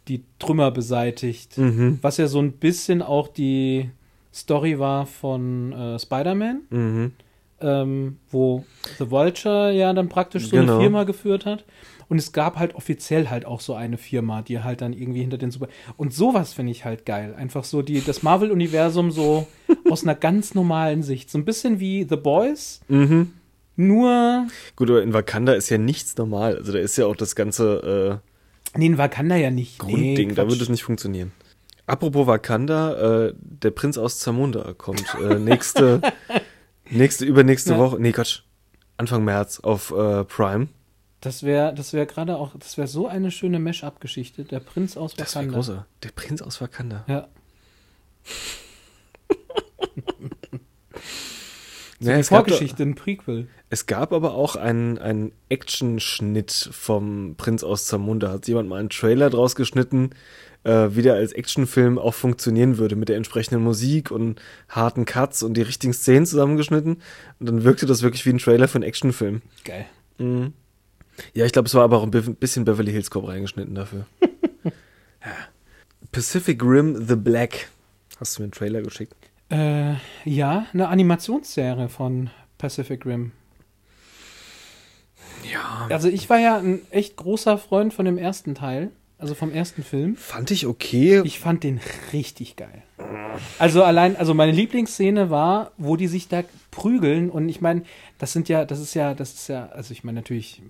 [0.09, 1.59] die Trümmer beseitigt.
[1.59, 1.99] Mhm.
[2.01, 3.90] Was ja so ein bisschen auch die
[4.33, 7.12] Story war von äh, Spider-Man, mhm.
[7.61, 8.64] ähm, wo
[8.99, 10.75] The Vulture ja dann praktisch so genau.
[10.75, 11.64] eine Firma geführt hat.
[12.11, 15.38] Und es gab halt offiziell halt auch so eine Firma, die halt dann irgendwie hinter
[15.38, 15.68] den Super.
[15.96, 17.37] Und sowas finde ich halt geil.
[17.38, 19.46] Einfach so die, das Marvel-Universum so
[19.90, 21.31] aus einer ganz normalen Sicht.
[21.31, 22.81] So ein bisschen wie The Boys.
[22.88, 23.31] Mhm.
[23.77, 24.49] Nur.
[24.75, 26.57] Gut, aber in Wakanda ist ja nichts normal.
[26.57, 28.20] Also da ist ja auch das ganze.
[28.75, 29.79] Äh, nee, in Wakanda ja nicht.
[29.79, 31.31] Grundding, nee, da würde es nicht funktionieren.
[31.87, 36.01] Apropos Wakanda, äh, der Prinz aus Zamunda kommt äh, nächste,
[36.90, 37.79] nächste, übernächste ja.
[37.79, 38.42] Woche, nee, Quatsch,
[38.96, 40.66] Anfang März auf äh, Prime.
[41.20, 44.44] Das wäre das wäre gerade auch, das wäre so eine schöne Mesh-Up-Geschichte.
[44.44, 45.24] Der Prinz aus Wakanda.
[45.24, 45.87] Das wäre großer.
[46.02, 47.04] Der Prinz aus Wakanda.
[47.09, 47.28] Ja.
[52.00, 53.48] so ja, Vorgeschichte, ein Prequel.
[53.68, 58.30] Es gab aber auch einen, einen Action-Schnitt vom Prinz aus Zamunda.
[58.30, 60.11] Hat jemand mal einen Trailer draus geschnitten,
[60.64, 65.42] äh, wie der als Actionfilm auch funktionieren würde, mit der entsprechenden Musik und harten Cuts
[65.42, 67.02] und die richtigen Szenen zusammengeschnitten.
[67.38, 69.42] Und dann wirkte das wirklich wie ein Trailer für einen Actionfilm.
[69.64, 69.85] Geil.
[70.16, 70.54] Mhm.
[71.35, 74.06] Ja, ich glaube, es war aber auch ein bisschen Beverly Hills Cop reingeschnitten dafür.
[74.64, 75.33] ja.
[76.12, 77.68] Pacific Rim The Black.
[78.18, 79.14] Hast du mir einen Trailer geschickt?
[79.50, 83.33] Äh, ja, eine Animationsserie von Pacific Rim.
[85.50, 85.87] Ja.
[85.90, 89.83] Also ich war ja ein echt großer Freund von dem ersten Teil, also vom ersten
[89.83, 90.16] Film.
[90.16, 91.20] Fand ich okay.
[91.24, 91.80] Ich fand den
[92.12, 92.83] richtig geil.
[93.59, 97.83] Also allein, also meine Lieblingsszene war, wo die sich da prügeln und ich meine,
[98.18, 100.62] das sind ja, das ist ja, das ist ja, also ich meine natürlich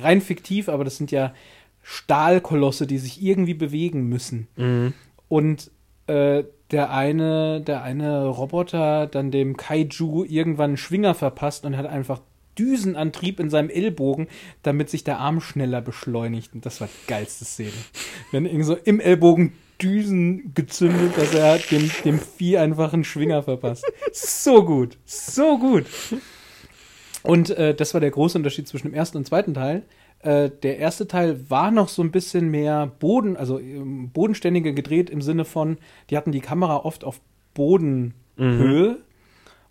[0.00, 1.34] rein fiktiv, aber das sind ja
[1.82, 4.48] Stahlkolosse, die sich irgendwie bewegen müssen.
[4.56, 4.92] Mhm.
[5.28, 5.70] Und
[6.06, 11.86] äh, der eine, der eine Roboter dann dem Kaiju irgendwann einen Schwinger verpasst und hat
[11.86, 12.20] einfach
[12.58, 14.28] Düsenantrieb in seinem Ellbogen,
[14.62, 16.54] damit sich der Arm schneller beschleunigt.
[16.54, 17.72] Und das war die geilste Szene.
[18.32, 23.42] Wenn irgendwie so im Ellbogen Düsen gezündet, dass er dem, dem Vieh einfach einen Schwinger
[23.42, 23.84] verpasst.
[24.12, 24.96] So gut.
[25.04, 25.84] So gut.
[27.22, 29.82] Und äh, das war der große Unterschied zwischen dem ersten und zweiten Teil.
[30.20, 35.10] Äh, der erste Teil war noch so ein bisschen mehr Boden, also ähm, bodenständiger gedreht
[35.10, 37.20] im Sinne von, die hatten die Kamera oft auf
[37.52, 38.12] Bodenhöhe.
[38.36, 38.96] Mhm.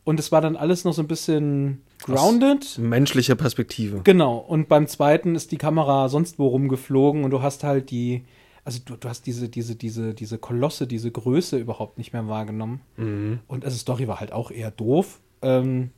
[0.05, 2.61] Und es war dann alles noch so ein bisschen grounded.
[2.61, 4.01] Aus menschlicher Perspektive.
[4.03, 4.37] Genau.
[4.37, 8.23] Und beim zweiten ist die Kamera sonst wo rumgeflogen und du hast halt die,
[8.63, 12.81] also du, du hast diese, diese, diese, diese Kolosse, diese Größe überhaupt nicht mehr wahrgenommen.
[12.97, 13.39] Mhm.
[13.47, 15.19] Und also Story war halt auch eher doof.
[15.41, 15.89] Ähm,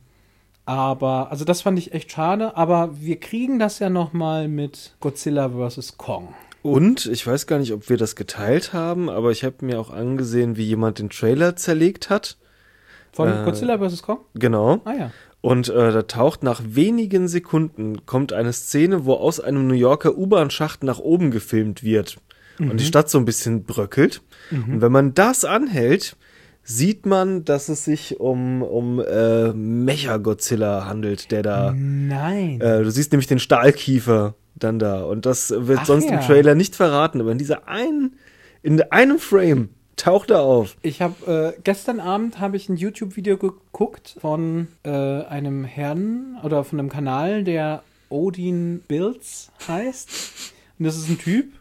[0.64, 4.96] aber, also das fand ich echt schade, aber wir kriegen das ja noch mal mit
[5.00, 5.96] Godzilla vs.
[5.98, 6.34] Kong.
[6.62, 9.90] Und ich weiß gar nicht, ob wir das geteilt haben, aber ich habe mir auch
[9.90, 12.36] angesehen, wie jemand den Trailer zerlegt hat.
[13.12, 14.02] Von äh, Godzilla vs.
[14.02, 14.18] Kong?
[14.34, 14.80] Genau.
[14.84, 15.10] Ah ja.
[15.40, 20.16] Und äh, da taucht nach wenigen Sekunden kommt eine Szene, wo aus einem New Yorker
[20.16, 22.16] U-Bahn-Schacht nach oben gefilmt wird
[22.58, 22.72] mhm.
[22.72, 24.22] und die Stadt so ein bisschen bröckelt.
[24.50, 24.74] Mhm.
[24.74, 26.16] Und wenn man das anhält,
[26.64, 31.72] sieht man, dass es sich um, um äh, Mecha-Godzilla handelt, der da.
[31.74, 32.60] Nein.
[32.60, 35.02] Äh, du siehst nämlich den Stahlkiefer dann da.
[35.02, 36.18] Und das wird Ach sonst ja.
[36.18, 38.16] im Trailer nicht verraten, aber in dieser einen,
[38.62, 40.76] in einem Frame taucht er auf.
[40.82, 46.64] Ich habe äh, gestern Abend habe ich ein YouTube-Video geguckt von äh, einem Herrn oder
[46.64, 50.54] von einem Kanal, der Odin Builds heißt.
[50.78, 51.52] Und das ist ein Typ,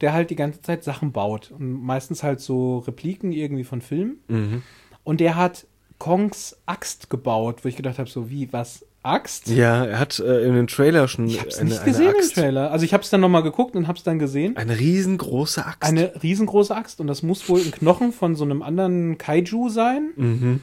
[0.00, 1.52] der halt die ganze Zeit Sachen baut.
[1.52, 4.20] Und meistens halt so Repliken irgendwie von Filmen.
[4.28, 4.62] Mhm.
[5.04, 5.66] Und der hat
[5.98, 8.84] Kongs Axt gebaut, wo ich gedacht habe, so wie, was?
[9.02, 9.48] Axt?
[9.48, 12.36] Ja, er hat äh, in den Trailer schon ich hab's eine, nicht gesehen eine Axt.
[12.36, 12.70] im Trailer.
[12.70, 14.56] Also ich habe es dann nochmal geguckt und habe es dann gesehen.
[14.56, 15.82] Eine riesengroße Axt.
[15.82, 20.10] Eine riesengroße Axt und das muss wohl ein Knochen von so einem anderen Kaiju sein.
[20.16, 20.60] Mhm.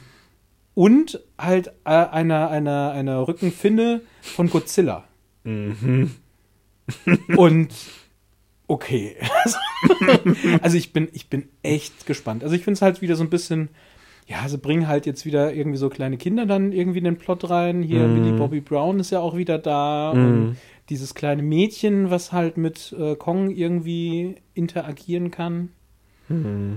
[0.74, 5.04] Und halt äh, eine, eine, eine Rückenfinne von Godzilla.
[5.44, 6.12] Mhm.
[7.36, 7.74] und
[8.66, 9.16] okay.
[10.62, 12.42] also ich bin, ich bin echt gespannt.
[12.42, 13.68] Also ich finde es halt wieder so ein bisschen,
[14.30, 17.50] ja, sie bringen halt jetzt wieder irgendwie so kleine Kinder dann irgendwie in den Plot
[17.50, 17.82] rein.
[17.82, 18.14] Hier, mm.
[18.14, 20.12] Billy Bobby Brown ist ja auch wieder da.
[20.14, 20.18] Mm.
[20.18, 20.56] Und
[20.88, 25.70] dieses kleine Mädchen, was halt mit äh, Kong irgendwie interagieren kann.
[26.28, 26.76] Mm.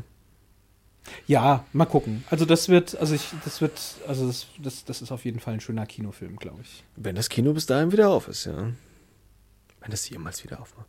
[1.27, 2.23] Ja, mal gucken.
[2.31, 5.53] Also das wird, also ich, das wird, also das, das, das ist auf jeden Fall
[5.53, 6.83] ein schöner Kinofilm, glaube ich.
[6.95, 8.71] Wenn das Kino bis dahin wieder auf ist, ja.
[9.79, 10.87] Wenn das jemals wieder aufmacht.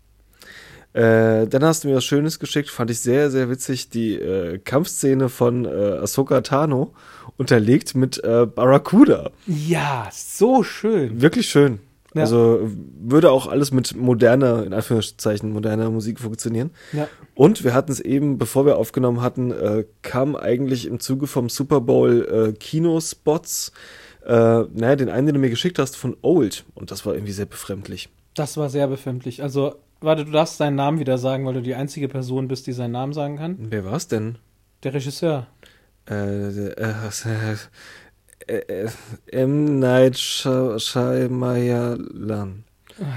[0.95, 4.59] Äh, dann hast du mir was Schönes geschickt, fand ich sehr, sehr witzig, die äh,
[4.59, 6.95] Kampfszene von äh, Ahsoka Tano
[7.37, 9.33] unterlegt mit äh, Barracuda.
[9.47, 11.21] Ja, so schön.
[11.21, 11.81] Wirklich schön.
[12.15, 12.23] Ja.
[12.23, 16.71] Also würde auch alles mit moderner, in Anführungszeichen, moderner Musik funktionieren.
[16.93, 17.09] Ja.
[17.35, 21.49] Und wir hatten es eben, bevor wir aufgenommen hatten, äh, kam eigentlich im Zuge vom
[21.49, 23.73] Super Bowl äh, Kinospots,
[24.25, 26.65] äh, naja, den einen, den du mir geschickt hast, von Old.
[26.77, 28.09] Und das war irgendwie sehr befremdlich.
[28.35, 29.43] Das war sehr befremdlich.
[29.43, 29.75] Also
[30.05, 32.93] Warte, du darfst seinen Namen wieder sagen, weil du die einzige Person bist, die seinen
[32.93, 33.57] Namen sagen kann.
[33.59, 34.37] Wer war es denn?
[34.83, 35.47] Der Regisseur.
[36.09, 37.33] Äh, äh,
[38.47, 38.89] äh,
[39.33, 39.79] M.
[39.79, 40.83] Night Shyamalan.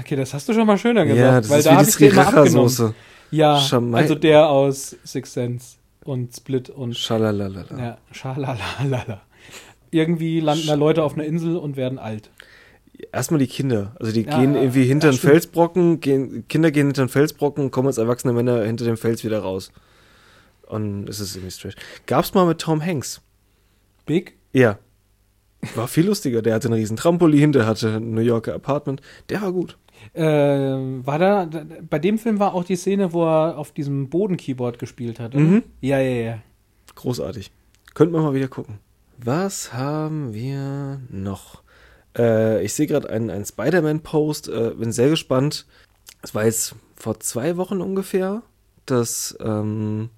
[0.00, 1.20] Okay, das hast du schon mal schöner gesagt.
[1.20, 2.94] Ja, das weil ist da wie die Sriracha-Soße.
[3.30, 6.96] Ja, Schamai also der aus Six Sense und Split und...
[6.96, 7.78] Schalalalala.
[7.78, 9.20] Ja, Schalalalala.
[9.90, 12.30] Irgendwie landen da Leute auf einer Insel und werden alt
[13.12, 13.94] erstmal die Kinder.
[13.98, 17.70] Also die ja, gehen irgendwie hinter ja, den Felsbrocken, gehen, Kinder gehen hinter den Felsbrocken,
[17.70, 19.72] kommen als erwachsene Männer hinter dem Fels wieder raus.
[20.66, 21.74] Und es ist irgendwie strange.
[22.06, 23.22] Gab's mal mit Tom Hanks.
[24.04, 24.36] Big?
[24.52, 24.78] Ja.
[25.74, 26.42] War viel lustiger.
[26.42, 29.00] Der hatte einen riesen Trampolin, der hatte ein New Yorker Apartment.
[29.28, 29.78] Der war gut.
[30.12, 31.48] Äh, war da,
[31.88, 35.42] bei dem Film war auch die Szene, wo er auf diesem Boden-Keyboard gespielt hat, oder?
[35.42, 35.62] Mhm.
[35.80, 36.38] Ja, ja, ja.
[36.94, 37.50] Großartig.
[37.94, 38.78] Könnten wir mal wieder gucken.
[39.16, 41.62] Was haben wir noch?
[42.18, 45.66] Äh, ich sehe gerade einen, einen Spider-Man-Post, äh, bin sehr gespannt.
[46.22, 48.42] Es war jetzt vor zwei Wochen ungefähr,
[48.86, 50.10] dass ähm,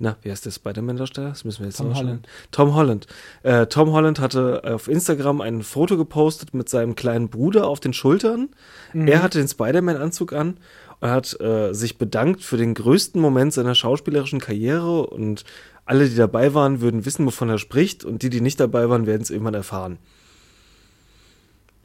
[0.00, 1.30] na, wie heißt der Spider-Man-Darsteller?
[1.30, 1.94] Das müssen wir jetzt Tom.
[1.94, 2.28] Holland.
[2.52, 3.06] Tom Holland.
[3.42, 7.92] Äh, Tom Holland hatte auf Instagram ein Foto gepostet mit seinem kleinen Bruder auf den
[7.92, 8.50] Schultern.
[8.92, 9.08] Mhm.
[9.08, 10.58] Er hatte den Spider-Man-Anzug an
[11.00, 15.44] und hat äh, sich bedankt für den größten Moment seiner schauspielerischen Karriere und
[15.84, 19.06] alle, die dabei waren, würden wissen, wovon er spricht und die, die nicht dabei waren,
[19.06, 19.98] werden es irgendwann erfahren.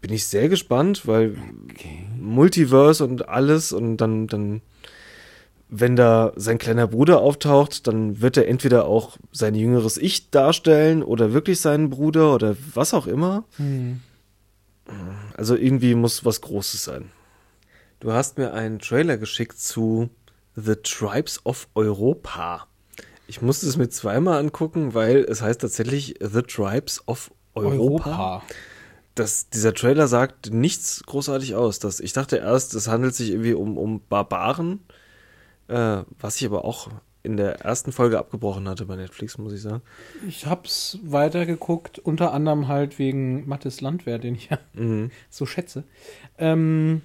[0.04, 1.38] Bin ich sehr gespannt, weil
[1.72, 2.06] Okay.
[2.20, 4.62] Multiverse und alles und dann, dann,
[5.70, 11.04] wenn da sein kleiner Bruder auftaucht, dann wird er entweder auch sein jüngeres Ich darstellen
[11.04, 13.46] oder wirklich seinen Bruder oder was auch immer.
[13.56, 14.02] Hm.
[15.38, 17.10] Also irgendwie muss was Großes sein.
[18.02, 20.10] Du hast mir einen Trailer geschickt zu
[20.58, 22.68] The Tribes of Europa.
[23.28, 27.72] Ich musste es mir zweimal angucken, weil es heißt tatsächlich The Tribes of Europa.
[27.72, 28.44] Europa.
[29.16, 31.80] Das, dieser Trailer sagt nichts großartig aus.
[31.80, 34.80] Das, ich dachte erst, es handelt sich irgendwie um, um Barbaren,
[35.68, 36.90] äh, was ich aber auch
[37.22, 39.82] in der ersten Folge abgebrochen hatte bei Netflix, muss ich sagen.
[40.28, 45.10] Ich hab's weitergeguckt, unter anderem halt wegen Mattes Landwehr, den ich ja Mhm.
[45.30, 45.84] so schätze.
[46.38, 47.02] Ähm,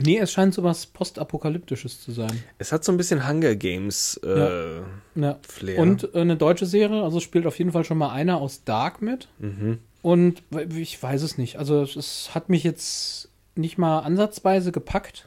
[0.00, 2.44] nee, es scheint so was Postapokalyptisches zu sein.
[2.58, 4.76] Es hat so ein bisschen Hunger Games äh,
[5.16, 5.38] Ja.
[5.48, 5.78] Flair.
[5.80, 9.02] Und äh, eine deutsche Serie, also spielt auf jeden Fall schon mal einer aus Dark
[9.02, 9.28] mit.
[9.38, 9.78] Mhm.
[10.04, 10.42] Und
[10.76, 11.58] ich weiß es nicht.
[11.58, 15.26] Also es, hat mich jetzt nicht mal ansatzweise gepackt.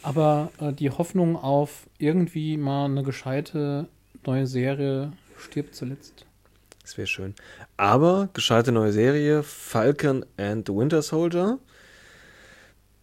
[0.00, 3.88] Aber äh, die Hoffnung auf irgendwie mal eine gescheite
[4.24, 6.24] neue Serie stirbt zuletzt.
[6.82, 7.34] Das wäre schön.
[7.76, 11.58] Aber gescheite neue Serie, Falcon and the Winter Soldier.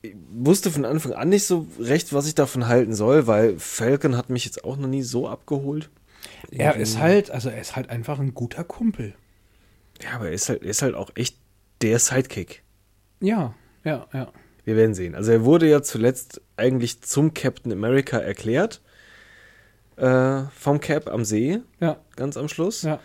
[0.03, 4.15] Ich wusste von Anfang an nicht so recht, was ich davon halten soll, weil Falcon
[4.15, 5.89] hat mich jetzt auch noch nie so abgeholt.
[6.49, 9.15] Er ist halt, also er ist halt einfach ein guter Kumpel.
[10.03, 11.37] Ja, aber er ist halt, er ist halt auch echt
[11.81, 12.63] der Sidekick.
[13.21, 13.53] Ja,
[13.83, 14.31] ja, ja.
[14.63, 15.15] Wir werden sehen.
[15.15, 18.81] Also er wurde ja zuletzt eigentlich zum Captain America erklärt.
[19.97, 22.81] Äh, vom Cap am See, Ja, ganz am Schluss.
[22.83, 22.99] ja.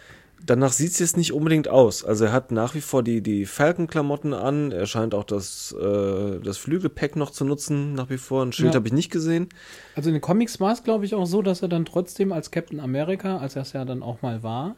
[0.44, 2.02] Danach sieht es jetzt nicht unbedingt aus.
[2.02, 4.72] Also er hat nach wie vor die, die Falcon-Klamotten an.
[4.72, 8.42] Er scheint auch das, äh, das Flügelpack noch zu nutzen, nach wie vor.
[8.42, 8.76] Ein Schild Ja.
[8.76, 9.50] habe ich nicht gesehen.
[9.94, 12.50] Also in den Comics war es, glaube ich, auch so, dass er dann trotzdem als
[12.50, 14.76] Captain America, als er es ja dann auch mal war,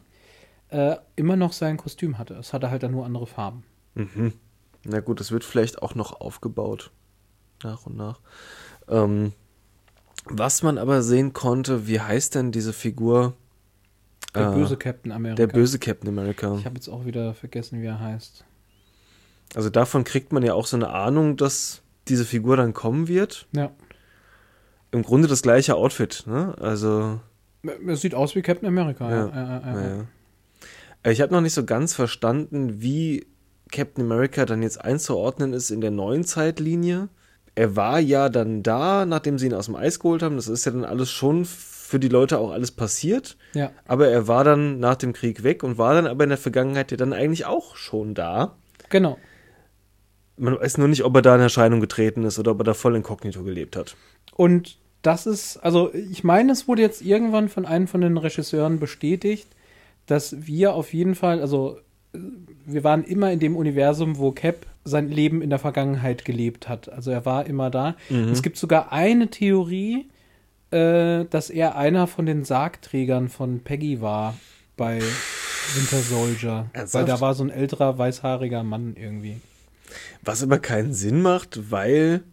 [0.73, 2.33] äh, immer noch sein Kostüm hatte.
[2.35, 3.63] Es hatte halt dann nur andere Farben.
[3.95, 4.33] Mhm.
[4.85, 6.91] Na gut, das wird vielleicht auch noch aufgebaut.
[7.63, 8.19] Nach und nach.
[8.89, 9.31] Ähm,
[10.25, 13.33] was man aber sehen konnte, wie heißt denn diese Figur?
[14.35, 15.35] Der Äh, böse Captain America.
[15.35, 16.55] Der böse Captain America.
[16.57, 18.43] Ich habe jetzt auch wieder vergessen, wie er heißt.
[19.55, 23.47] Also davon kriegt man ja auch so eine Ahnung, dass diese Figur dann kommen wird.
[23.51, 23.71] Ja.
[24.91, 26.55] Im Grunde das gleiche Outfit, ne?
[26.59, 27.19] Also,
[27.63, 29.09] Er sieht aus wie Captain America.
[29.09, 30.05] Ja, Ja, ja, ja,
[31.05, 33.25] Ich habe noch nicht so ganz verstanden, wie
[33.71, 37.09] Captain America dann jetzt einzuordnen ist in der neuen Zeitlinie.
[37.55, 40.37] Er war ja dann da, nachdem sie ihn aus dem Eis geholt haben.
[40.37, 43.37] Das ist ja dann alles schon für die Leute auch alles passiert.
[43.53, 43.71] ja.
[43.85, 46.89] Aber er war dann nach dem Krieg weg und war dann aber in der Vergangenheit
[46.91, 48.55] ja dann eigentlich auch schon da.
[48.89, 49.17] Genau.
[50.37, 52.73] Man weiß nur nicht, ob er da in Erscheinung getreten ist oder ob er da
[52.73, 53.95] voll inkognito gelebt hat.
[54.35, 58.79] Und das ist, also ich meine, es wurde jetzt irgendwann von einem von den Regisseuren
[58.79, 59.47] bestätigt,
[60.05, 61.77] dass wir auf jeden Fall, also
[62.65, 66.91] wir waren immer in dem Universum, wo Cap sein Leben in der Vergangenheit gelebt hat.
[66.91, 67.95] Also er war immer da.
[68.09, 68.29] Mhm.
[68.29, 70.09] Es gibt sogar eine Theorie,
[70.71, 74.35] äh, dass er einer von den Sargträgern von Peggy war
[74.75, 74.99] bei
[75.75, 76.65] Winter Soldier.
[76.73, 76.93] Ernsthaft?
[76.93, 79.37] Weil da war so ein älterer, weißhaariger Mann irgendwie.
[80.23, 82.23] Was aber keinen Sinn macht, weil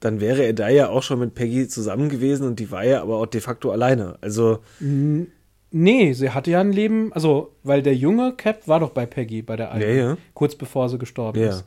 [0.00, 3.00] dann wäre er da ja auch schon mit Peggy zusammen gewesen und die war ja
[3.02, 4.18] aber auch de facto alleine.
[4.20, 5.28] Also, N-
[5.76, 9.42] Nee, sie hatte ja ein Leben, also, weil der junge Cap war doch bei Peggy,
[9.42, 10.16] bei der alten, Ja, ja.
[10.32, 11.48] kurz bevor sie gestorben Ja.
[11.48, 11.64] ist.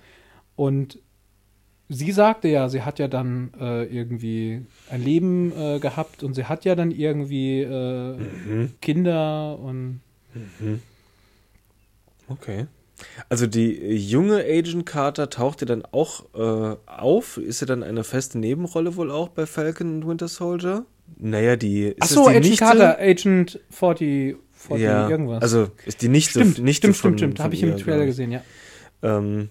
[0.56, 1.00] Und
[1.89, 6.46] sie sagte ja, sie hat ja dann äh, irgendwie ein Leben äh, gehabt und sie
[6.46, 8.72] hat ja dann irgendwie äh, Mhm.
[8.82, 10.00] Kinder und
[12.30, 12.67] okay.
[13.30, 17.38] Also die junge Agent Carter taucht ja dann auch äh, auf.
[17.38, 20.86] Ist ja dann eine feste Nebenrolle wohl auch bei Falcon und Winter Soldier?
[21.20, 22.66] Naja, die ist Ach so, Agent Nichte?
[22.66, 25.41] Carter, Agent 40, 40 ja, irgendwas.
[25.41, 27.38] also ist die Nichte, stimmt, stimmt, von, stimmt, stimmt.
[27.38, 28.08] von Habe ich im Trailer ich.
[28.08, 28.41] gesehen, ja.
[29.01, 29.49] Ähm,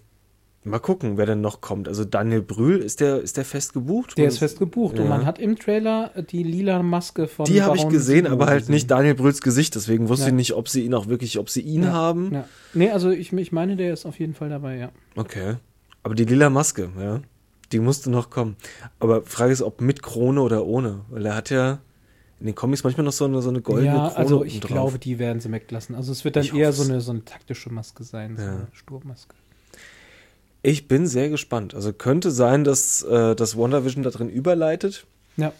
[0.64, 1.88] mal gucken, wer denn noch kommt.
[1.88, 4.16] Also Daniel Brühl, ist der, ist der fest gebucht?
[4.16, 5.10] Der Und- ist fest gebucht und Ja.
[5.10, 8.74] man hat im Trailer die lila Maske von Die habe ich gesehen, aber halt gesehen.
[8.74, 10.28] nicht Daniel Brühls Gesicht, deswegen wusste Ja.
[10.30, 12.30] ich nicht, ob sie ihn auch wirklich, ob sie ihn Ja, haben.
[12.32, 12.48] Ja.
[12.74, 14.90] Nee, also ich, ich meine, der ist auf jeden Fall dabei, ja.
[15.14, 15.54] Okay.
[16.02, 17.20] Aber die lila Maske, ja,
[17.72, 18.56] die musste noch kommen.
[18.98, 21.80] Aber Frage ist, ob mit Krone oder ohne, weil er hat ja
[22.38, 24.98] in den Comics manchmal noch so eine, so eine goldene ja, Krone also ich glaube,
[24.98, 25.94] die werden sie weglassen.
[25.94, 28.50] Also es wird dann Ich eher so eine, so eine taktische Maske sein, so Ja.
[28.50, 29.34] eine Sturmmaske.
[30.62, 31.74] Ich bin sehr gespannt.
[31.74, 35.06] Also könnte sein, dass, äh, dass WandaVision da drin überleitet.
[35.36, 35.52] Ja,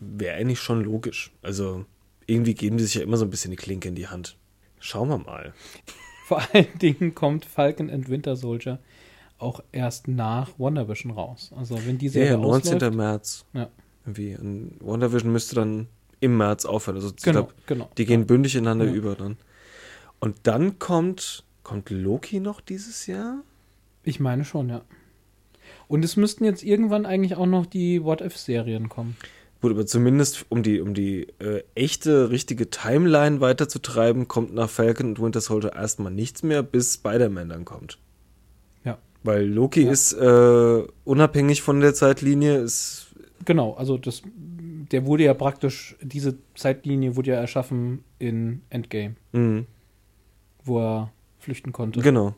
[0.00, 1.32] wäre eigentlich schon logisch.
[1.42, 1.84] Also
[2.26, 4.36] irgendwie geben die sich ja immer so ein bisschen die Klinke in die Hand.
[4.80, 5.52] Schauen wir mal.
[6.26, 8.78] Vor allen Dingen kommt Falcon and Winter Soldier
[9.38, 11.52] auch erst nach WandaVision raus.
[11.56, 12.74] Also wenn diese ja, ja, 19.
[12.74, 13.44] Ausläuft, März.
[13.52, 13.68] Ja.
[14.04, 14.36] Irgendwie.
[14.36, 15.88] Und WandaVision müsste dann
[16.20, 16.96] im März aufhören.
[16.96, 17.90] Also genau, glaub, genau.
[17.96, 18.92] die gehen bündig ineinander ja.
[18.92, 19.36] über dann.
[20.20, 23.42] Und dann kommt, kommt Loki noch dieses Jahr?
[24.02, 24.82] Ich meine schon, ja.
[25.86, 29.16] Und es müssten jetzt irgendwann eigentlich auch noch die What-If-Serien kommen.
[29.60, 35.08] Gut, aber zumindest um die, um die äh, echte, richtige Timeline weiterzutreiben, kommt nach Falcon
[35.08, 37.98] und Winter Soldier erstmal nichts mehr, bis Spider-Man dann kommt.
[39.22, 39.90] Weil Loki ja.
[39.90, 43.08] ist äh, unabhängig von der Zeitlinie, ist.
[43.44, 44.22] Genau, also das,
[44.92, 49.16] der wurde ja praktisch, diese Zeitlinie wurde ja erschaffen in Endgame.
[49.32, 49.66] Mhm.
[50.64, 52.00] Wo er flüchten konnte.
[52.00, 52.34] Genau.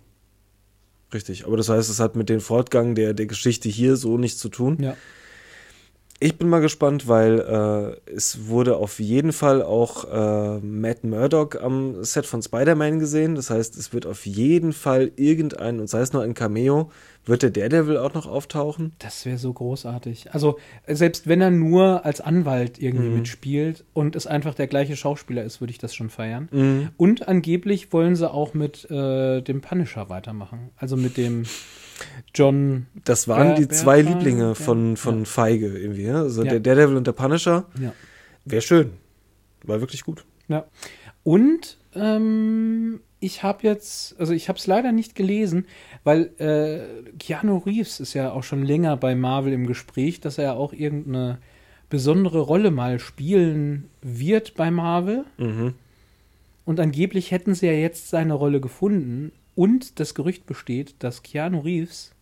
[1.13, 1.47] Richtig.
[1.47, 4.49] Aber das heißt, es hat mit dem Fortgang der, der Geschichte hier so nichts zu
[4.49, 4.79] tun.
[4.81, 4.97] Ja.
[6.23, 7.39] Ich bin mal gespannt, weil
[8.07, 13.37] äh, es wurde auf jeden Fall auch äh, Matt Murdock am Set von Spider-Man gesehen.
[13.37, 16.91] Das heißt, es wird auf jeden Fall irgendein, und sei es nur ein Cameo,
[17.25, 18.93] wird der Daredevil auch noch auftauchen.
[18.99, 20.35] Das wäre so großartig.
[20.35, 23.15] Also, selbst wenn er nur als Anwalt irgendwie Mhm.
[23.17, 26.49] mitspielt und es einfach der gleiche Schauspieler ist, würde ich das schon feiern.
[26.53, 26.89] Mhm.
[26.99, 30.69] Und angeblich wollen sie auch mit äh, dem Punisher weitermachen.
[30.77, 31.45] Also mit dem
[32.35, 32.87] John.
[33.05, 34.55] Das waren die zwei Bertrand, Lieblinge ja.
[34.55, 35.25] von, von Ja.
[35.25, 36.05] Feige irgendwie.
[36.05, 36.23] Ja?
[36.23, 36.51] Also Ja.
[36.51, 37.67] der Daredevil und der Punisher.
[37.81, 37.93] Ja.
[38.45, 38.93] Wäre schön.
[39.65, 40.25] War wirklich gut.
[40.49, 40.65] Ja.
[41.23, 45.67] Und ähm, ich habe jetzt, also ich habe es leider nicht gelesen,
[46.05, 50.55] weil äh, Keanu Reeves ist ja auch schon länger bei Marvel im Gespräch, dass er
[50.57, 51.39] auch irgendeine
[51.91, 55.25] besondere Rolle mal spielen wird bei Marvel.
[55.37, 55.75] Mhm.
[56.65, 59.33] Und angeblich hätten sie ja jetzt seine Rolle gefunden.
[59.55, 62.13] Und das Gerücht besteht, dass Keanu Reeves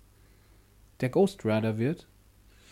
[1.00, 2.08] der Ghost Rider wird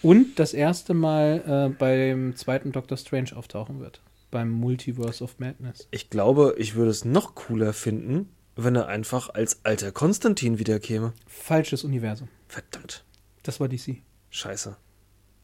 [0.03, 4.03] und das erste Mal äh, beim zweiten Doctor Strange auftauchen wird.
[4.31, 5.89] Beim Multiverse of Madness.
[5.91, 11.13] Ich glaube, ich würde es noch cooler finden, wenn er einfach als alter Konstantin wiederkäme.
[11.27, 12.29] Falsches Universum.
[12.49, 13.05] Verdammt.
[13.43, 13.99] Das war DC.
[14.31, 14.77] Scheiße.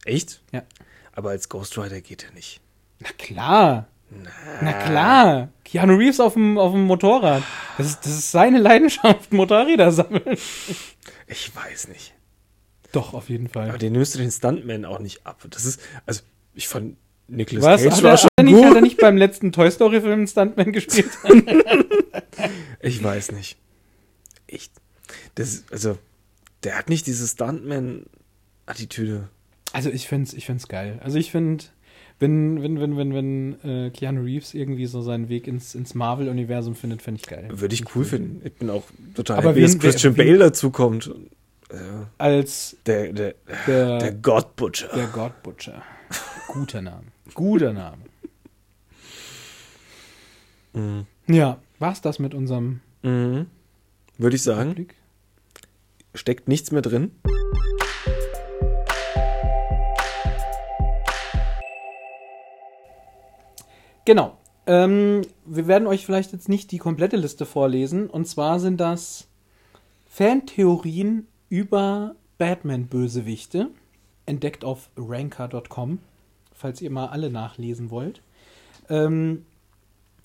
[0.04, 0.42] Echt?
[0.52, 0.64] Ja.
[1.12, 2.60] Aber als Ghost Rider geht er nicht.
[2.98, 3.88] Na klar.
[4.22, 5.48] Na, Na klar.
[5.64, 7.42] Keanu Reeves auf dem, auf dem Motorrad.
[7.78, 10.36] Das ist, das ist seine Leidenschaft, Motorräder sammeln.
[11.26, 12.12] Ich weiß nicht.
[12.92, 13.70] Doch, auf jeden Fall.
[13.70, 15.42] Aber den nimmst du den Stuntman auch nicht ab.
[15.48, 16.20] Das ist, also,
[16.54, 16.96] ich fand
[17.26, 17.82] Nicolas Was?
[17.82, 18.76] Cage Hat war er, schon hat, er nicht, hat gut.
[18.76, 21.10] er nicht beim letzten Toy Story-Film einen Stuntman gespielt?
[22.84, 23.56] Ich weiß nicht.
[24.48, 24.72] Echt.
[25.36, 25.96] Das, also,
[26.64, 29.28] der hat nicht diese Stuntman-Attitüde.
[29.72, 30.98] Also ich find's, ich find's geil.
[31.02, 31.64] Also ich finde,
[32.22, 36.74] wenn, wenn, wenn, wenn, wenn äh, Keanu Reeves irgendwie so seinen Weg ins, ins Marvel-Universum
[36.74, 37.48] findet, finde ich geil.
[37.52, 38.40] Würde ich cool finden.
[38.46, 41.10] Ich bin auch total Aber happy, wen- dass Christian wen- Bale dazukommt.
[41.70, 42.08] Ja.
[42.18, 43.34] Als Der, der,
[43.66, 44.88] der, der God Butcher.
[44.94, 45.82] der God Butcher.
[46.48, 47.04] Guter Name.
[47.34, 47.98] Guter Name.
[50.74, 51.06] Mhm.
[51.26, 53.46] Ja, war's das mit unserem Mhm.
[54.18, 54.86] Würde ich sagen,
[56.14, 57.10] steckt nichts mehr drin.
[64.04, 64.38] Genau.
[64.66, 68.08] Ähm, wir werden euch vielleicht jetzt nicht die komplette Liste vorlesen.
[68.08, 69.28] Und zwar sind das
[70.06, 73.70] Fantheorien über Batman-Bösewichte,
[74.26, 75.98] entdeckt auf ranker.com,
[76.54, 78.22] falls ihr mal alle nachlesen wollt.
[78.88, 79.44] Ähm,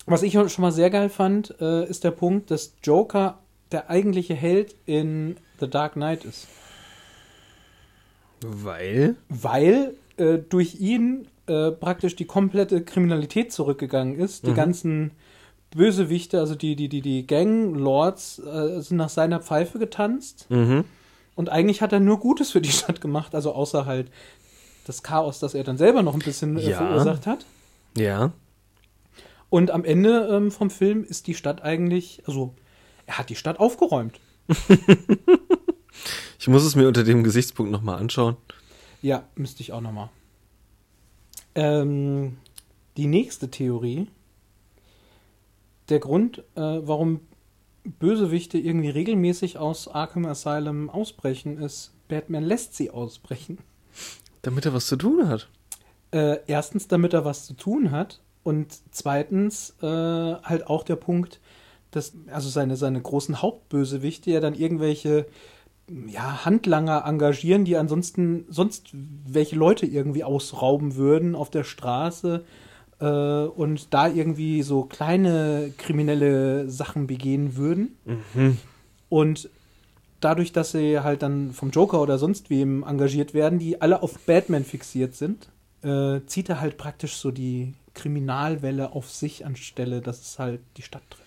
[0.06, 3.38] was ich schon mal sehr geil fand, äh, ist der Punkt, dass Joker
[3.72, 6.48] der eigentliche Held in The Dark Knight ist.
[8.40, 9.16] Weil?
[9.28, 14.46] weil äh, durch ihn äh, praktisch die komplette Kriminalität zurückgegangen ist.
[14.46, 14.54] Die Mhm.
[14.56, 15.10] ganzen
[15.70, 20.46] Bösewichte, also die, die, die, die Ganglords, äh, sind nach seiner Pfeife getanzt.
[20.50, 20.84] Mhm.
[21.34, 24.10] Und eigentlich hat er nur Gutes für die Stadt gemacht, also außer halt
[24.86, 26.78] das Chaos, das er dann selber noch ein bisschen äh, Ja.
[26.78, 27.44] verursacht hat.
[27.96, 28.32] Ja.
[29.50, 32.54] Und am Ende ähm, vom Film ist die Stadt eigentlich, also
[33.06, 34.18] er hat die Stadt aufgeräumt.
[36.38, 38.36] Ich muss es mir unter dem Gesichtspunkt nochmal anschauen.
[39.02, 40.08] Ja, müsste ich auch noch mal.
[41.58, 42.36] Ähm,
[42.96, 44.06] die nächste Theorie.
[45.88, 47.20] Der Grund, äh, warum
[47.82, 53.58] Bösewichte irgendwie regelmäßig aus Arkham Asylum ausbrechen, ist, Batman lässt sie ausbrechen.
[54.42, 55.48] Damit er was zu tun hat.
[56.12, 58.20] Äh, erstens, damit er was zu tun hat.
[58.44, 61.40] Und zweitens, äh, halt auch der Punkt,
[61.90, 65.26] dass also seine, seine großen Hauptbösewichte ja dann irgendwelche
[66.08, 72.44] ja, Handlanger engagieren, die ansonsten sonst welche Leute irgendwie ausrauben würden auf der Straße
[73.00, 77.96] äh, und da irgendwie so kleine kriminelle Sachen begehen würden.
[78.04, 78.58] Mhm.
[79.08, 79.48] Und
[80.20, 84.18] dadurch, dass sie halt dann vom Joker oder sonst wem engagiert werden, die alle auf
[84.20, 85.48] Batman fixiert sind,
[85.82, 90.82] äh, zieht er halt praktisch so die Kriminalwelle auf sich anstelle, dass es halt die
[90.82, 91.24] Stadt trifft.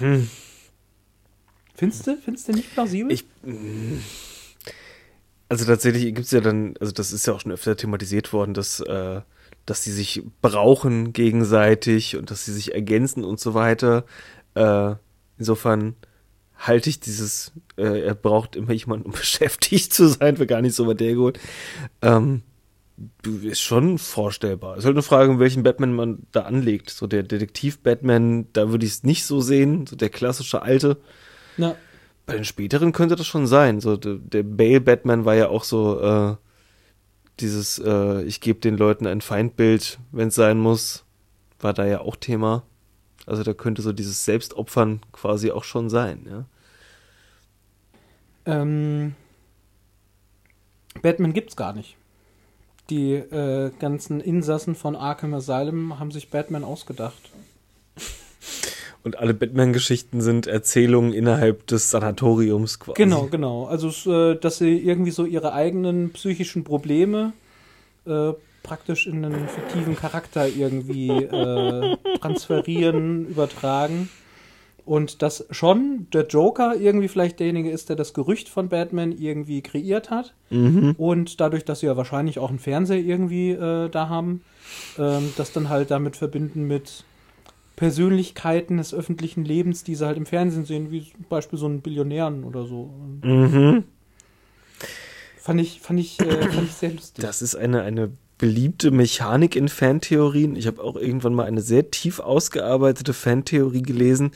[0.00, 0.28] Mhm.
[1.74, 3.12] Findest du, findest du nicht plausibel?
[3.12, 3.24] Ich,
[5.48, 8.54] also tatsächlich gibt es ja dann, also das ist ja auch schon öfter thematisiert worden,
[8.54, 9.20] dass, äh,
[9.66, 14.04] dass sie sich brauchen gegenseitig und dass sie sich ergänzen und so weiter.
[14.54, 14.94] Äh,
[15.38, 15.96] insofern
[16.56, 20.74] halte ich dieses, äh, er braucht immer jemanden, um beschäftigt zu sein, für gar nicht
[20.74, 21.40] so weit hergeholt.
[22.02, 22.42] Ähm,
[23.42, 24.74] ist schon vorstellbar.
[24.74, 26.90] Es ist halt eine Frage, welchen Batman man da anlegt.
[26.90, 30.98] So der Detektiv-Batman, da würde ich es nicht so sehen, so der klassische alte.
[31.56, 31.76] Na.
[32.26, 33.80] Bei den späteren könnte das schon sein.
[33.80, 36.36] So der, der Bale-Batman war ja auch so äh,
[37.40, 41.04] dieses, äh, ich gebe den Leuten ein Feindbild, wenn es sein muss,
[41.60, 42.62] war da ja auch Thema.
[43.26, 46.44] Also da könnte so dieses Selbstopfern quasi auch schon sein, ja.
[48.46, 49.14] Ähm,
[51.00, 51.96] Batman gibt's gar nicht.
[52.90, 57.30] Die äh, ganzen Insassen von Arkham Asylum haben sich Batman ausgedacht.
[59.04, 62.96] Und alle Batman-Geschichten sind Erzählungen innerhalb des Sanatoriums quasi.
[62.96, 63.66] Genau, genau.
[63.66, 67.34] Also, äh, dass sie irgendwie so ihre eigenen psychischen Probleme
[68.06, 68.32] äh,
[68.62, 74.08] praktisch in einen fiktiven Charakter irgendwie äh, transferieren, übertragen.
[74.86, 79.62] Und dass schon der Joker irgendwie vielleicht derjenige ist, der das Gerücht von Batman irgendwie
[79.62, 80.34] kreiert hat.
[80.50, 80.94] Mhm.
[80.98, 84.42] Und dadurch, dass sie ja wahrscheinlich auch einen Fernseher irgendwie äh, da haben,
[84.98, 87.04] ähm, das dann halt damit verbinden mit
[87.76, 91.80] Persönlichkeiten des öffentlichen Lebens, die sie halt im Fernsehen sehen, wie zum Beispiel so einen
[91.80, 92.92] Billionären oder so.
[93.22, 93.84] Mhm.
[95.38, 97.22] Fand ich, fand ich, äh, fand ich sehr lustig.
[97.22, 100.56] Das ist eine, eine beliebte Mechanik in Fantheorien.
[100.56, 104.30] Ich habe auch irgendwann mal eine sehr tief ausgearbeitete Fantheorie gelesen,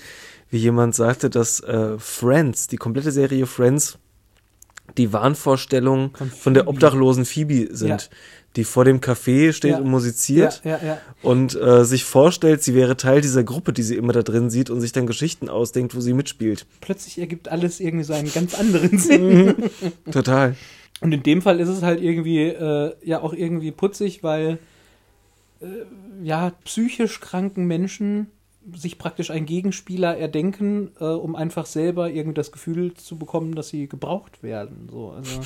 [0.50, 3.98] wie jemand sagte, dass äh, Friends, die komplette Serie Friends,
[4.96, 8.16] die Wahnvorstellung von, von der obdachlosen Phoebe sind, ja.
[8.56, 9.78] die vor dem Café steht ja.
[9.78, 14.12] und musiziert ja, und äh, sich vorstellt, sie wäre Teil dieser Gruppe, die sie immer
[14.12, 16.66] da drin sieht und sich dann Geschichten ausdenkt, wo sie mitspielt.
[16.80, 19.54] Plötzlich ergibt alles irgendwie so einen ganz anderen Sinn.
[20.10, 20.56] Total.
[21.00, 24.58] Und in dem Fall ist es halt irgendwie, äh, ja auch irgendwie putzig, weil
[25.60, 25.66] äh,
[26.22, 28.28] ja psychisch kranken Menschen
[28.74, 33.68] sich praktisch einen Gegenspieler erdenken, äh, um einfach selber irgendwie das Gefühl zu bekommen, dass
[33.68, 34.88] sie gebraucht werden.
[34.90, 35.40] So, also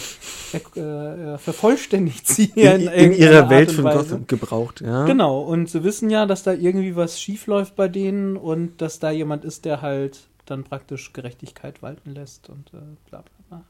[0.52, 5.04] er, äh, er vervollständigt sie in, in, in ihrer Welt von Gotham gebraucht, ja.
[5.04, 8.98] Genau, und sie wissen ja, dass da irgendwie was schief läuft bei denen und dass
[8.98, 13.64] da jemand ist, der halt dann praktisch Gerechtigkeit walten lässt und äh, bla bla bla.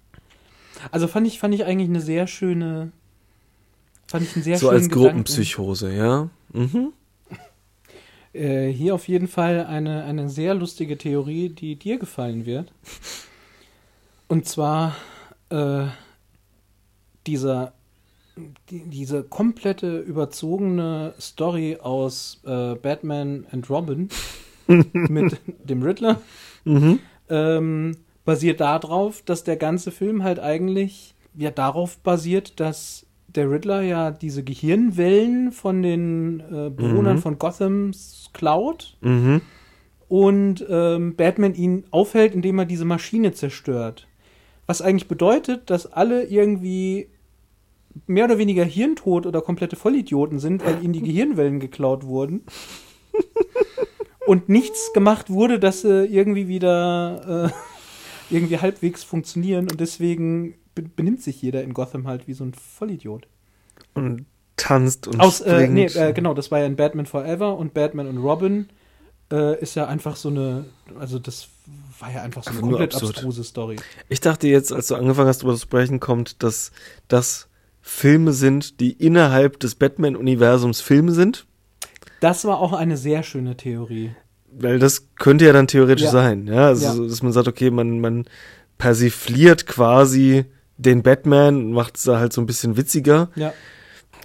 [0.91, 2.93] Also fand ich, fand ich eigentlich eine sehr schöne,
[4.07, 6.31] fand ich einen sehr so schönen So als Gruppenpsychose, ja.
[6.53, 6.93] Mhm.
[8.33, 12.73] Äh, hier auf jeden Fall eine, eine sehr lustige Theorie, die dir gefallen wird.
[14.29, 14.97] Und zwar
[15.51, 15.85] äh,
[17.27, 17.75] dieser,
[18.71, 24.09] die, diese komplette überzogene Story aus äh, Batman and Robin
[24.67, 26.21] mit dem Riddler
[26.65, 27.01] mhm.
[27.29, 33.83] ähm, basiert darauf, dass der ganze Film halt eigentlich ja darauf basiert, dass der Riddler
[33.83, 37.23] ja diese Gehirnwellen von den äh, Bewohnern mhm.
[37.23, 39.41] von Gothams klaut mhm.
[40.09, 44.07] und ähm, Batman ihn aufhält, indem er diese Maschine zerstört.
[44.67, 47.09] Was eigentlich bedeutet, dass alle irgendwie
[48.07, 52.43] mehr oder weniger hirntot oder komplette Vollidioten sind, weil ihnen die Gehirnwellen geklaut wurden.
[54.27, 57.55] und nichts gemacht wurde, dass sie irgendwie wieder äh,
[58.35, 63.27] irgendwie halbwegs funktionieren und deswegen benimmt sich jeder in Gotham halt wie so ein Vollidiot.
[63.95, 67.75] Und tanzt und Aus, äh, nee, äh, genau, das war ja in Batman Forever und
[67.75, 68.69] Batman und Robin
[69.33, 70.67] äh, ist ja einfach so eine,
[70.99, 71.49] also das
[71.99, 73.77] war ja einfach so eine komplett abstruse Story.
[74.09, 76.71] Ich dachte jetzt, als du angefangen hast, darüber zu sprechen, kommt, dass
[77.09, 77.49] das
[77.81, 81.47] Filme sind, die innerhalb des Batman-Universums Filme sind.
[82.21, 84.15] Das war auch eine sehr schöne Theorie.
[84.53, 86.11] Weil das könnte ja dann theoretisch ja.
[86.11, 86.67] sein, ja.
[86.67, 87.09] Also, ja.
[87.09, 88.27] dass man sagt, okay, man, man
[88.79, 90.45] persifliert quasi
[90.83, 93.31] den Batman, macht es da halt so ein bisschen witziger.
[93.35, 93.53] Ja.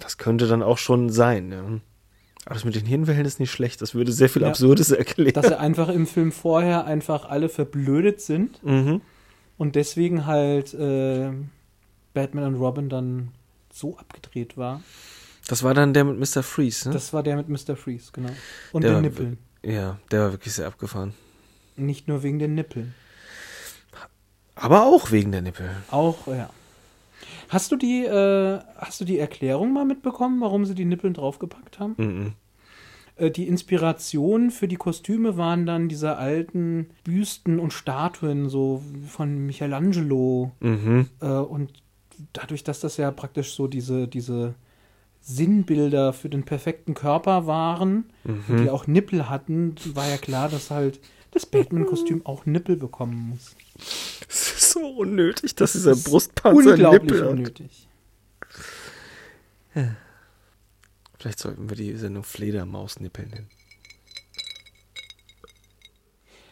[0.00, 1.62] Das könnte dann auch schon sein, ja.
[2.44, 3.82] Aber das mit den Hirnwellen ist nicht schlecht.
[3.82, 4.48] Das würde sehr viel ja.
[4.48, 5.34] Absurdes erklären.
[5.34, 8.64] Dass er einfach im Film vorher einfach alle verblödet sind.
[8.64, 9.02] Mhm.
[9.58, 11.30] Und deswegen halt äh,
[12.14, 13.32] Batman und Robin dann
[13.70, 14.82] so abgedreht war.
[15.46, 16.42] Das war dann der mit Mr.
[16.42, 16.94] Freeze, ne?
[16.94, 17.76] Das war der mit Mr.
[17.76, 18.30] Freeze, genau.
[18.72, 19.38] Und der den Nippeln.
[19.62, 21.14] Ja, der war wirklich sehr abgefahren.
[21.76, 22.94] Nicht nur wegen den Nippeln.
[24.60, 25.70] Aber auch wegen der Nippel.
[25.90, 26.50] Auch, ja.
[27.48, 31.78] Hast du die, äh, hast du die Erklärung mal mitbekommen, warum sie die Nippeln draufgepackt
[31.78, 31.94] haben?
[31.96, 32.32] Mhm.
[33.16, 39.46] Äh, die Inspiration für die Kostüme waren dann diese alten Büsten und Statuen, so von
[39.46, 40.52] Michelangelo.
[40.60, 41.08] Mhm.
[41.20, 41.72] Äh, und
[42.32, 44.54] dadurch, dass das ja praktisch so diese, diese
[45.20, 48.62] Sinnbilder für den perfekten Körper waren, Mhm.
[48.62, 51.00] die auch Nippel hatten, war ja klar, dass halt
[51.32, 53.54] das Batman-Kostüm auch Nippel bekommen muss.
[54.28, 57.30] Es ist so unnötig, dass dieser Das ist Brustpanzer Unglaublich Nippel hat.
[57.30, 57.88] unnötig.
[61.18, 63.48] Vielleicht sollten wir die Sendung Fledermausnippel nennen.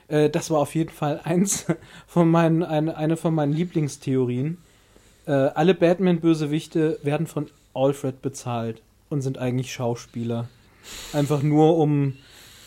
[0.09, 1.67] Äh, das war auf jeden Fall eins
[2.07, 4.59] von meinen, eine, eine von meinen Lieblingstheorien.
[5.27, 10.49] Äh, alle Batman-Bösewichte werden von Alfred bezahlt und sind eigentlich Schauspieler.
[11.13, 12.17] Einfach nur, um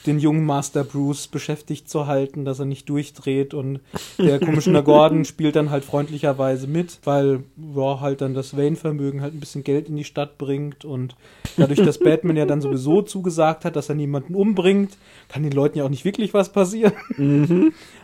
[0.06, 3.82] den jungen Master Bruce beschäftigt zu halten, dass er nicht durchdreht und
[4.18, 7.43] der Commissioner Gordon spielt dann halt freundlicherweise mit, weil
[7.76, 11.16] ja, halt dann das Wayne-Vermögen halt ein bisschen Geld in die Stadt bringt und
[11.58, 14.97] dadurch, dass Batman ja dann sowieso zugesagt hat, dass er niemanden umbringt,
[15.28, 16.93] kann den Leuten ja auch nicht wirklich was passieren.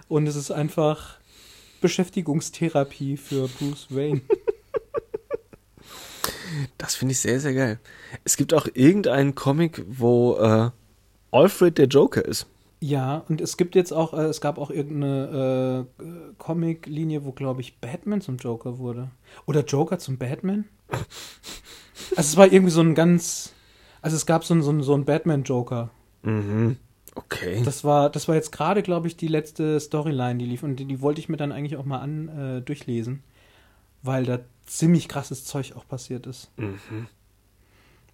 [0.08, 1.18] Und es ist einfach
[1.82, 4.22] Beschäftigungstherapie für Bruce Wayne.
[6.78, 7.80] Das finde ich sehr, sehr geil.
[8.24, 10.70] Es gibt auch irgendeinen Comic, wo äh,
[11.36, 12.48] Alfred der Joker ist.
[12.82, 16.04] Ja, und es gibt jetzt auch, äh, es gab auch irgendeine äh,
[16.38, 19.10] Comic-Linie, wo, glaube ich, Batman zum Joker wurde.
[19.46, 20.66] Oder Joker zum Batman?
[22.18, 23.54] Also es war irgendwie so ein ganz,
[24.02, 25.90] also es gab so einen so so einen Batman-Joker.
[26.24, 26.78] Mhm.
[27.16, 27.62] Okay.
[27.64, 30.64] Das war, das war jetzt gerade, glaube ich, die letzte Storyline, die lief.
[30.64, 33.24] Und die, die wollte ich mir dann eigentlich auch mal an äh, durchlesen,
[34.04, 36.52] weil da ziemlich krasses Zeug auch passiert ist.
[36.58, 37.08] Mhm.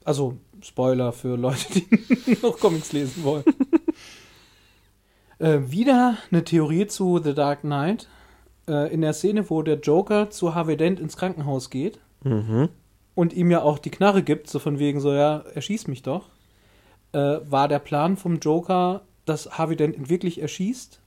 [0.03, 3.43] Also, Spoiler für Leute, die noch Comics lesen wollen.
[5.39, 8.07] äh, wieder eine Theorie zu The Dark Knight.
[8.67, 12.69] Äh, in der Szene, wo der Joker zu Harvey Dent ins Krankenhaus geht Mhm.
[13.15, 16.29] und ihm ja auch die Knarre gibt, so von wegen so, ja, erschieß mich doch,
[17.13, 20.99] äh, war der Plan vom Joker, dass Harvey Dent ihn wirklich erschießt,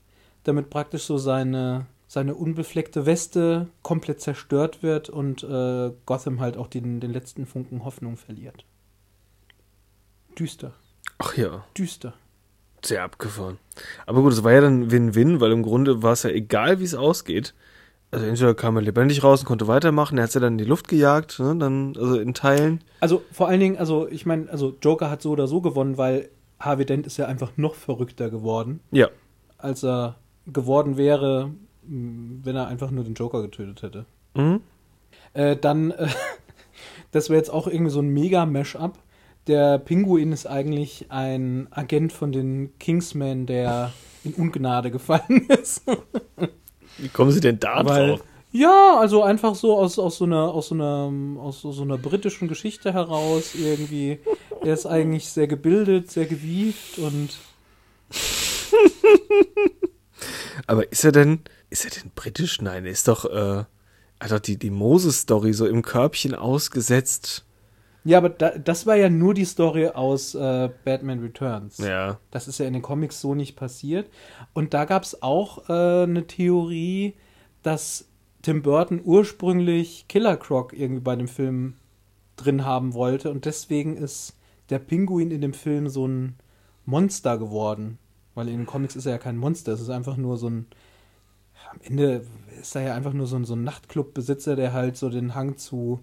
[0.42, 6.66] damit praktisch so seine, seine unbefleckte Weste komplett zerstört wird und äh, Gotham halt auch
[6.66, 8.64] den, den letzten Funken Hoffnung verliert.
[10.38, 10.72] Düster,
[11.18, 12.14] Ach ja, düster.
[12.84, 13.58] sehr abgefahren.
[14.06, 16.84] Aber gut, es war ja dann Win-Win, weil im Grunde war es ja egal, wie
[16.84, 17.54] es ausgeht.
[18.10, 20.64] Also entweder kam er lebendig raus und konnte weitermachen, er hat sie dann in die
[20.64, 22.80] Luft gejagt, ne, dann, also in Teilen.
[23.00, 26.28] Also vor allen Dingen, also ich meine, also Joker hat so oder so gewonnen, weil
[26.60, 29.08] Harvey Dent ist ja einfach noch verrückter geworden, Ja.
[29.58, 30.14] als er
[30.46, 31.50] geworden wäre,
[31.82, 34.04] wenn er einfach nur den Joker getötet hätte.
[34.34, 34.60] Mhm.
[35.32, 36.06] Äh, dann, äh,
[37.10, 38.96] das wäre jetzt auch irgendwie so ein Mega-Mash-up.
[39.46, 43.92] Der Pinguin ist eigentlich ein Agent von den Kingsmen, der
[44.24, 45.82] in Ungnade gefallen ist.
[46.98, 48.24] Wie kommen sie denn da Weil, drauf?
[48.52, 51.98] ja, also einfach so aus, aus, so einer, aus, so einer, aus so, so einer
[51.98, 54.18] britischen Geschichte heraus irgendwie.
[54.62, 57.36] Er ist eigentlich sehr gebildet, sehr gewieft und
[60.66, 61.40] Aber ist er denn,
[61.70, 62.60] ist er denn britisch?
[62.62, 63.64] Nein, er ist doch, äh,
[64.20, 67.44] hat doch die, die Moses-Story so im Körbchen ausgesetzt.
[68.04, 71.78] Ja, aber da, das war ja nur die Story aus äh, Batman Returns.
[71.78, 72.18] Ja.
[72.30, 74.10] Das ist ja in den Comics so nicht passiert.
[74.52, 77.14] Und da gab es auch äh, eine Theorie,
[77.62, 78.06] dass
[78.42, 81.74] Tim Burton ursprünglich Killer Croc irgendwie bei dem Film
[82.36, 83.30] drin haben wollte.
[83.30, 84.36] Und deswegen ist
[84.68, 86.36] der Pinguin in dem Film so ein
[86.84, 87.98] Monster geworden.
[88.34, 90.66] Weil in den Comics ist er ja kein Monster, es ist einfach nur so ein.
[91.70, 92.24] Am Ende
[92.60, 95.56] ist er ja einfach nur so ein, so ein Nachtclubbesitzer, der halt so den Hang
[95.56, 96.00] zu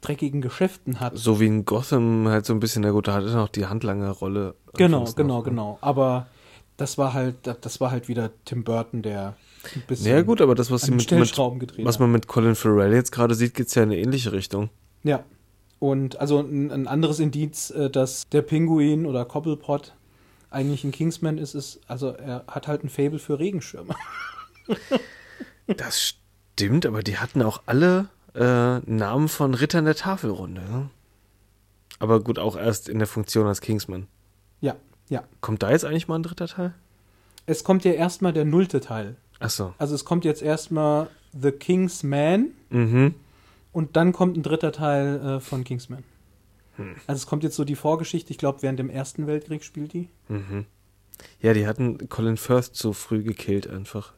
[0.00, 1.16] dreckigen Geschäften hat.
[1.16, 3.66] So wie in Gotham halt so ein bisschen, na gut, da hat er noch die
[3.66, 4.54] Handlanger-Rolle.
[4.74, 5.50] Genau, genau, noch, ne?
[5.50, 5.78] genau.
[5.80, 6.26] Aber
[6.76, 9.36] das war halt, das war halt wieder Tim Burton, der
[9.74, 12.94] ein bisschen Ja gut, aber das, was, sie mit, mit, was man mit Colin Farrell
[12.94, 14.70] jetzt gerade sieht, geht's ja in eine ähnliche Richtung.
[15.02, 15.24] Ja.
[15.78, 19.94] Und also ein, ein anderes Indiz, äh, dass der Pinguin oder Cobblepot
[20.50, 23.94] eigentlich ein Kingsman ist, ist, also er hat halt ein Fable für Regenschirme.
[25.76, 30.60] Das stimmt, aber die hatten auch alle äh, Namen von Rittern der Tafelrunde.
[30.62, 30.90] Ne?
[31.98, 34.06] Aber gut, auch erst in der Funktion als Kingsman.
[34.60, 34.76] Ja,
[35.08, 35.24] ja.
[35.40, 36.74] Kommt da jetzt eigentlich mal ein dritter Teil?
[37.46, 39.16] Es kommt ja erstmal der nullte Teil.
[39.38, 39.74] Achso.
[39.78, 41.08] Also es kommt jetzt erstmal
[41.38, 43.14] The King's Man Mhm.
[43.72, 46.04] und dann kommt ein dritter Teil äh, von Kingsman.
[46.76, 46.94] Hm.
[47.06, 50.08] Also es kommt jetzt so die Vorgeschichte, ich glaube während dem Ersten Weltkrieg spielt die.
[50.28, 50.66] Mhm.
[51.40, 54.14] Ja, die hatten Colin Firth so früh gekillt einfach.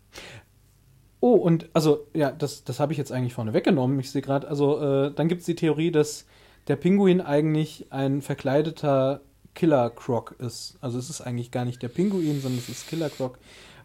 [1.25, 4.01] Oh, und also, ja, das, das habe ich jetzt eigentlich vorne weggenommen.
[4.01, 6.27] Ich sehe gerade, also, äh, dann gibt es die Theorie, dass
[6.67, 9.21] der Pinguin eigentlich ein verkleideter
[9.55, 10.79] Killer Croc ist.
[10.81, 13.39] Also, es ist eigentlich gar nicht der Pinguin, sondern es ist Killer Croc,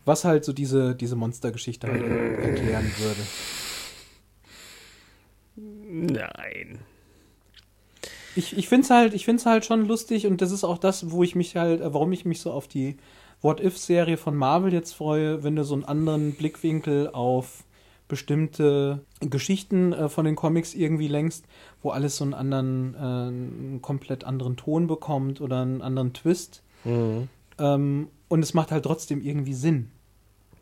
[0.03, 3.21] was halt so diese, diese Monstergeschichte halt er- erklären würde.
[5.55, 6.79] Nein.
[8.35, 11.11] Ich, ich finde es halt, ich find's halt schon lustig und das ist auch das,
[11.11, 12.97] wo ich mich halt, äh, warum ich mich so auf die
[13.41, 17.63] What-If-Serie von Marvel jetzt freue, wenn du so einen anderen Blickwinkel auf
[18.07, 21.45] bestimmte Geschichten äh, von den Comics irgendwie längst,
[21.81, 26.63] wo alles so einen anderen, äh, einen komplett anderen Ton bekommt oder einen anderen Twist.
[26.85, 27.27] Mhm.
[27.59, 29.91] Ähm, und es macht halt trotzdem irgendwie Sinn.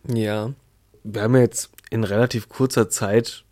[0.08, 0.54] Ja.
[1.04, 3.44] Wir haben ja jetzt in relativ kurzer Zeit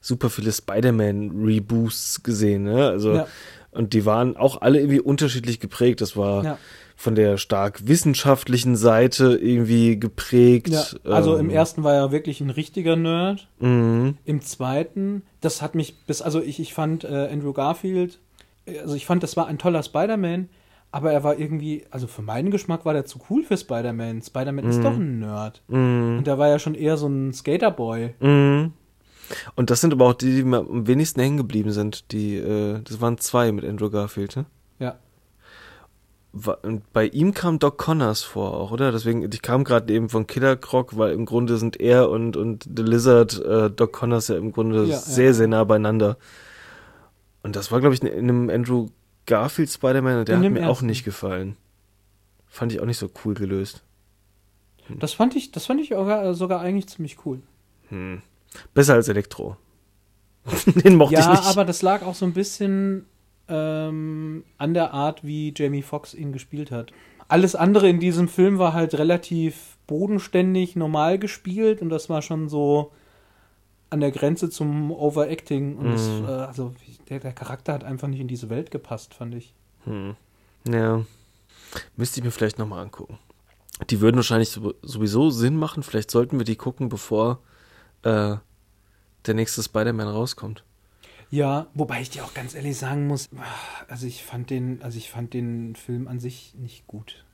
[0.00, 2.86] super viele Spider-Man-Reboosts gesehen, ne?
[2.86, 3.26] Also, Ja.
[3.72, 6.00] und die waren auch alle irgendwie unterschiedlich geprägt.
[6.00, 6.58] Das war Ja.
[7.00, 10.70] Von der stark wissenschaftlichen Seite irgendwie geprägt.
[10.70, 13.46] Ja, also im Ähm, ersten war er wirklich ein richtiger Nerd.
[13.60, 14.18] Mhm.
[14.24, 18.18] Im zweiten, das hat mich bis, also ich, ich fand äh, Andrew Garfield,
[18.66, 20.48] äh, also ich fand, das war ein toller Spider-Man,
[20.90, 24.20] aber er war irgendwie, also für meinen Geschmack war der zu cool für Spider-Man.
[24.20, 25.62] Spider-Man ist doch ein Nerd.
[25.68, 26.18] Mhm.
[26.18, 28.14] Und der war ja schon eher so ein Skaterboy.
[28.18, 28.72] Mhm.
[29.54, 32.10] Und das sind aber auch die, die mir am wenigsten hängen geblieben sind.
[32.10, 34.46] Die, äh, das waren zwei mit Andrew Garfield, ne?
[34.80, 34.96] Ja.
[36.32, 38.92] Und bei ihm kam Doc Connors vor auch, oder?
[38.92, 42.64] Deswegen, ich kam gerade eben von Killer Croc, weil im Grunde sind er und, und
[42.76, 45.32] The Lizard, äh, Doc Connors ja im Grunde Ja, sehr, ja.
[45.32, 46.16] sehr nah beieinander.
[47.42, 48.88] Und das war, glaube ich, in einem Andrew
[49.26, 51.56] Garfield Spider-Man und der In hat mir auch nicht gefallen.
[52.46, 53.82] Fand ich auch nicht so cool gelöst.
[54.98, 57.40] Das fand ich, das fand ich sogar, sogar eigentlich ziemlich cool.
[57.88, 58.22] Hm.
[58.74, 59.56] Besser als Elektro.
[60.66, 61.44] Den mochte ich Ja, nicht.
[61.46, 63.06] aber das lag auch so ein bisschen
[63.48, 66.92] ähm, an der Art, wie Jamie Foxx ihn gespielt hat.
[67.28, 72.48] Alles andere in diesem Film war halt relativ bodenständig, normal gespielt und das war schon
[72.48, 72.92] so
[73.90, 75.76] an der Grenze zum Overacting.
[75.76, 76.24] Und das, Mhm.
[76.26, 76.74] äh, also
[77.08, 79.54] der, der Charakter hat einfach nicht in diese Welt gepasst, fand ich.
[79.84, 80.14] Hm.
[80.68, 81.04] Ja.
[81.96, 83.18] Müsste ich mir vielleicht nochmal angucken.
[83.90, 85.82] Die würden wahrscheinlich so- sowieso Sinn machen.
[85.82, 87.38] Vielleicht sollten wir die gucken, bevor
[88.02, 88.36] äh,
[89.26, 90.64] der nächste Spider-Man rauskommt.
[91.30, 93.28] Ja, wobei ich dir auch ganz ehrlich sagen muss,
[93.88, 97.24] also ich fand den, also ich fand den Film an sich nicht gut.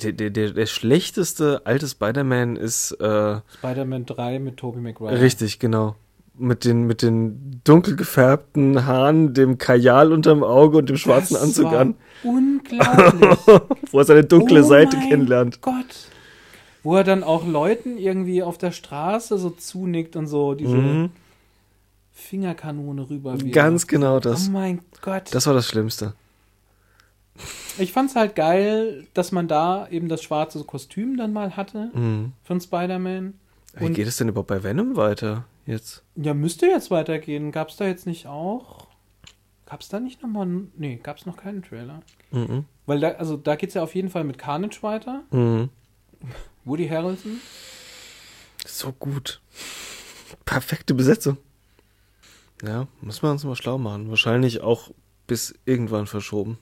[0.00, 5.20] Der, der, der, der schlechteste alte Spider-Man ist äh, Spider-Man 3 mit Tobey Maguire.
[5.20, 5.94] richtig, genau.
[6.38, 11.42] Mit den, mit den dunkel gefärbten Haaren, dem Kajal unterm Auge und dem schwarzen Das
[11.42, 11.94] Anzug an,
[12.24, 13.38] Unglaublich.
[13.92, 15.60] wo er seine dunkle Oh Seite mein kennenlernt.
[15.60, 16.08] Gott.
[16.82, 21.10] Wo er dann auch Leuten irgendwie auf der Straße so zunickt und so diese Mhm.
[22.12, 23.36] Fingerkanone rüber.
[23.38, 24.48] Ganz genau das.
[24.48, 25.34] Oh mein Gott.
[25.34, 26.14] Das war das Schlimmste.
[27.78, 32.32] ich fand's halt geil, dass man da eben das schwarze Kostüm dann mal hatte Mhm.
[32.44, 33.34] von Spider-Man.
[33.78, 36.02] Wie geht es denn überhaupt bei Venom weiter jetzt?
[36.14, 37.50] Ja, müsste jetzt weitergehen.
[37.52, 38.86] Gab's da jetzt nicht auch?
[39.64, 40.46] Gab's da nicht nochmal.
[40.76, 42.02] Nee, gab's noch keinen Trailer.
[42.30, 42.66] Mhm.
[42.84, 45.22] Weil da, also da geht's ja auf jeden Fall mit Carnage weiter.
[45.30, 45.70] Mhm.
[46.66, 47.40] Woody Harrelson.
[48.66, 49.40] So gut.
[50.44, 51.38] Perfekte Besetzung.
[52.62, 54.08] Ja, muss man uns mal schlau machen.
[54.08, 54.90] Wahrscheinlich auch
[55.26, 56.58] bis irgendwann verschoben.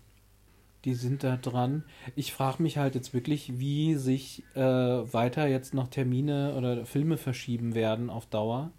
[0.87, 1.85] Die sind da dran.
[2.17, 7.19] Ich frage mich halt jetzt wirklich, wie sich äh, weiter jetzt noch Termine oder Filme
[7.19, 8.71] verschieben werden auf Dauer.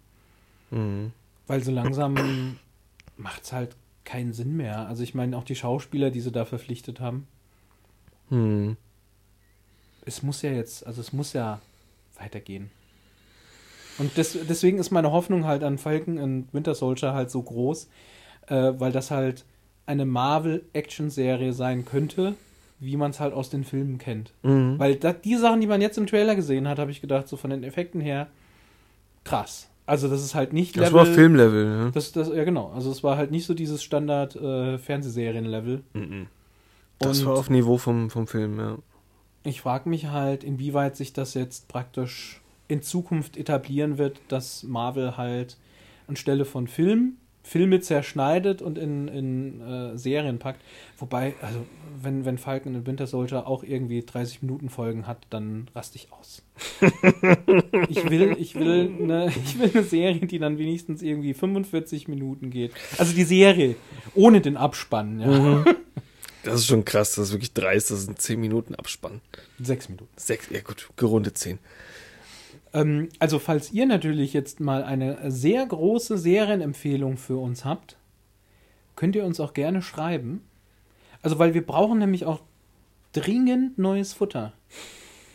[0.70, 1.12] Mhm.
[1.46, 2.58] Weil so langsam
[3.16, 4.88] macht es halt keinen Sinn mehr.
[4.88, 7.28] Also ich meine auch die Schauspieler, die sie da verpflichtet haben.
[8.30, 8.76] Mhm.
[10.04, 11.60] Es muss ja jetzt, also es muss ja
[12.18, 12.70] weitergehen.
[13.98, 17.88] Und des, deswegen ist meine Hoffnung halt an Falcon und Winter Soldier halt so groß,
[18.48, 19.44] äh, weil das halt
[19.86, 22.34] eine Marvel-Action-Serie sein könnte,
[22.80, 24.32] wie man es halt aus den Filmen kennt.
[24.42, 24.78] Mhm.
[24.78, 27.36] Weil da, die Sachen, die man jetzt im Trailer gesehen hat, habe ich gedacht, so
[27.36, 28.28] von den Effekten her,
[29.24, 29.68] krass.
[29.84, 31.90] Also das ist halt nicht Das war Filmlevel, ne?
[31.92, 32.70] Das, das, ja genau.
[32.74, 35.82] Also es war halt nicht so dieses Standard äh, Fernsehserien-Level.
[35.92, 36.26] Mhm.
[36.98, 38.78] Das Und- war auf Niveau vom, vom Film, ja.
[39.44, 42.40] Ich frage mich halt, inwieweit sich das jetzt praktisch
[42.72, 45.56] in Zukunft etablieren wird, dass Marvel halt
[46.06, 50.60] anstelle von Film Filme zerschneidet und in, in äh, Serien packt.
[50.96, 51.66] Wobei, also
[52.00, 56.12] wenn, wenn Falcon und Winter Soldier auch irgendwie 30 Minuten Folgen hat, dann raste ich
[56.12, 56.42] aus.
[57.88, 62.50] ich, will, ich, will eine, ich will eine Serie, die dann wenigstens irgendwie 45 Minuten
[62.50, 62.72] geht.
[62.96, 63.74] Also die Serie,
[64.14, 65.64] ohne den Abspann, ja.
[66.44, 69.20] Das ist schon krass, das ist wirklich dreist, das sind 10 Minuten Abspann.
[69.60, 70.10] Sechs Minuten.
[70.16, 71.60] Sechs, ja gut, gerundet 10.
[72.74, 77.96] Ähm, also, falls ihr natürlich jetzt mal eine sehr große Serienempfehlung für uns habt,
[78.96, 80.42] könnt ihr uns auch gerne schreiben.
[81.22, 82.40] Also, weil wir brauchen nämlich auch
[83.12, 84.52] dringend neues Futter.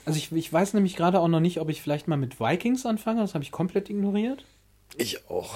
[0.06, 2.86] Also, ich, ich weiß nämlich gerade auch noch nicht, ob ich vielleicht mal mit Vikings
[2.86, 3.22] anfange.
[3.22, 4.46] Das habe ich komplett ignoriert.
[4.98, 5.56] Ich auch.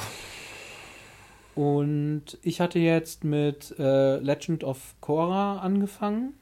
[1.55, 6.33] Und ich hatte jetzt mit äh, Legend of Korra angefangen.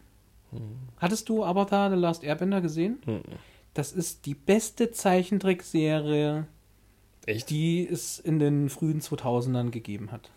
[0.98, 3.00] Hattest du Avatar The Last Airbender gesehen?
[3.06, 3.22] Mhm.
[3.80, 6.46] Das ist die beste Zeichentrickserie,
[7.26, 7.50] Echt?
[7.50, 10.30] die es in den frühen 2000ern gegeben hat.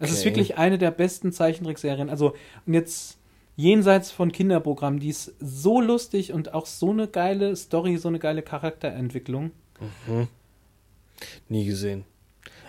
[0.00, 0.30] Es ist Okay.
[0.30, 2.10] wirklich eine der besten Zeichentrickserien.
[2.10, 2.34] Also,
[2.66, 3.18] und jetzt
[3.54, 8.18] jenseits von Kinderprogrammen, die ist so lustig und auch so eine geile Story, so eine
[8.18, 9.52] geile Charakterentwicklung.
[10.08, 10.26] Mhm.
[11.48, 12.06] Nie gesehen.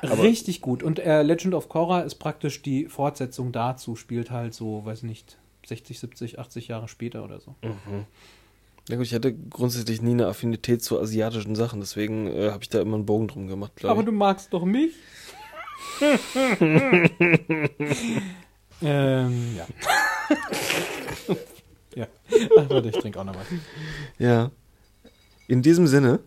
[0.04, 0.84] Aber Richtig gut.
[0.84, 5.40] Und äh, Legend of Korra ist praktisch die Fortsetzung dazu, spielt halt so, weiß nicht,
[5.66, 7.56] 60, 70, 80 Jahre später oder so.
[7.64, 8.06] Mhm.
[8.90, 12.70] Ja gut, ich hatte grundsätzlich nie eine Affinität zu asiatischen Sachen, deswegen äh, habe ich
[12.70, 14.00] da immer einen Bogen drum gemacht, glaube ich.
[14.00, 14.94] Aber du magst doch mich?
[18.82, 19.68] ähm, ja.
[21.96, 22.08] ja.
[22.58, 23.48] Ach, warte, ich trinke auch noch was.
[24.20, 24.52] Ja.
[25.48, 26.20] In diesem Sinne.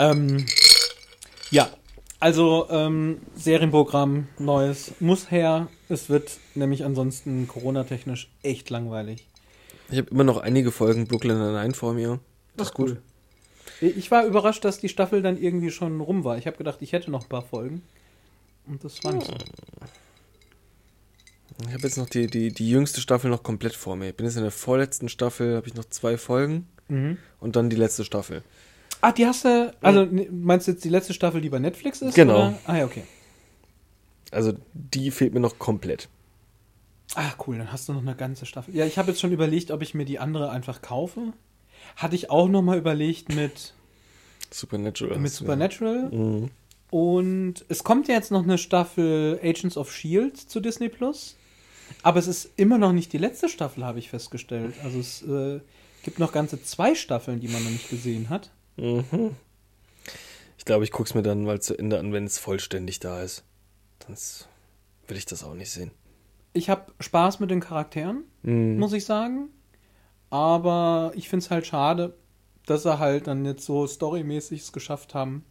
[0.00, 0.46] Ähm,
[1.50, 1.70] ja,
[2.18, 5.68] also ähm, Serienprogramm neues muss her.
[5.88, 9.26] Es wird nämlich ansonsten Corona-technisch echt langweilig.
[9.90, 12.20] Ich habe immer noch einige Folgen Brooklyn Nine vor mir.
[12.56, 12.98] Das ist gut.
[13.80, 16.36] Ich war überrascht, dass die Staffel dann irgendwie schon rum war.
[16.36, 17.82] Ich habe gedacht, ich hätte noch ein paar Folgen.
[18.66, 19.34] Und das war nicht so.
[21.66, 24.10] Ich habe jetzt noch die, die, die jüngste Staffel noch komplett vor mir.
[24.10, 27.16] Ich bin jetzt in der vorletzten Staffel, habe ich noch zwei Folgen mhm.
[27.40, 28.42] und dann die letzte Staffel.
[29.00, 29.74] Ah, die hast du.
[29.80, 32.14] Also meinst du jetzt die letzte Staffel, die bei Netflix ist?
[32.14, 32.48] Genau.
[32.48, 32.58] Oder?
[32.66, 33.04] Ah, ja, okay.
[34.30, 36.08] Also die fehlt mir noch komplett.
[37.14, 38.74] Ah, cool, dann hast du noch eine ganze Staffel.
[38.74, 41.32] Ja, ich habe jetzt schon überlegt, ob ich mir die andere einfach kaufe.
[41.96, 43.74] Hatte ich auch noch mal überlegt mit
[44.50, 45.18] Supernatural.
[45.18, 46.08] Mit Supernatural.
[46.10, 46.18] Ja.
[46.18, 46.50] Mhm.
[46.90, 51.36] Und es kommt ja jetzt noch eine Staffel Agents of Shield zu Disney Plus.
[52.02, 54.74] Aber es ist immer noch nicht die letzte Staffel, habe ich festgestellt.
[54.84, 55.60] Also es äh,
[56.02, 58.50] gibt noch ganze zwei Staffeln, die man noch nicht gesehen hat.
[58.76, 59.34] Mhm.
[60.56, 63.22] Ich glaube, ich gucke es mir dann mal zu Ende an, wenn es vollständig da
[63.22, 63.44] ist.
[64.06, 64.48] Sonst
[65.06, 65.90] will ich das auch nicht sehen.
[66.52, 68.78] Ich habe Spaß mit den Charakteren, mhm.
[68.78, 69.48] muss ich sagen.
[70.30, 72.16] Aber ich finde es halt schade,
[72.66, 75.44] dass sie halt dann jetzt so storymäßig es geschafft haben.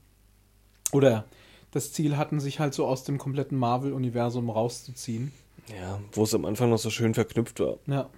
[0.91, 1.25] Oder
[1.71, 5.31] das Ziel hatten, sich halt so aus dem kompletten Marvel-Universum rauszuziehen.
[5.75, 7.77] Ja, wo es am Anfang noch so schön verknüpft war.
[7.87, 8.09] Ja.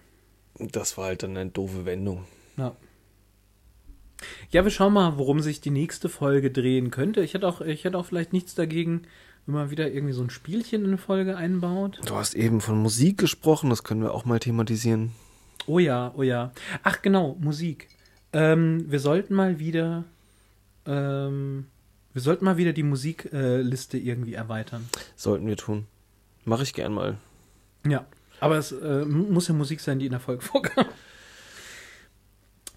[0.60, 2.26] Das war halt dann eine doofe Wendung.
[2.58, 2.76] Ja.
[4.52, 7.22] Ja, wir schauen mal, worum sich die nächste Folge drehen könnte.
[7.22, 9.04] Ich hätte auch, ich hätte auch vielleicht nichts dagegen,
[9.52, 12.00] man wieder irgendwie so ein Spielchen in eine Folge einbaut.
[12.06, 15.12] Du hast eben von Musik gesprochen, das können wir auch mal thematisieren.
[15.68, 16.52] Oh ja, oh ja.
[16.84, 17.88] Ach genau, Musik.
[18.34, 20.04] Ähm, wir sollten mal wieder,
[20.86, 21.68] ähm,
[22.14, 24.88] wir sollten mal wieder die Musikliste äh, irgendwie erweitern.
[25.16, 25.86] Sollten wir tun.
[26.46, 27.18] Mache ich gern mal.
[27.88, 28.06] Ja,
[28.40, 30.86] aber es äh, muss ja Musik sein, die in der Folge vorkam.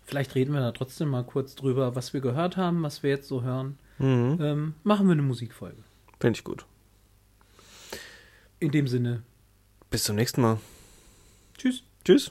[0.04, 3.28] Vielleicht reden wir da trotzdem mal kurz drüber, was wir gehört haben, was wir jetzt
[3.28, 3.78] so hören.
[3.98, 4.38] Mhm.
[4.40, 5.82] Ähm, machen wir eine Musikfolge.
[6.22, 6.64] Finde ich gut.
[8.60, 9.24] In dem Sinne.
[9.90, 10.60] Bis zum nächsten Mal.
[11.58, 11.82] Tschüss.
[12.04, 12.30] Tschüss.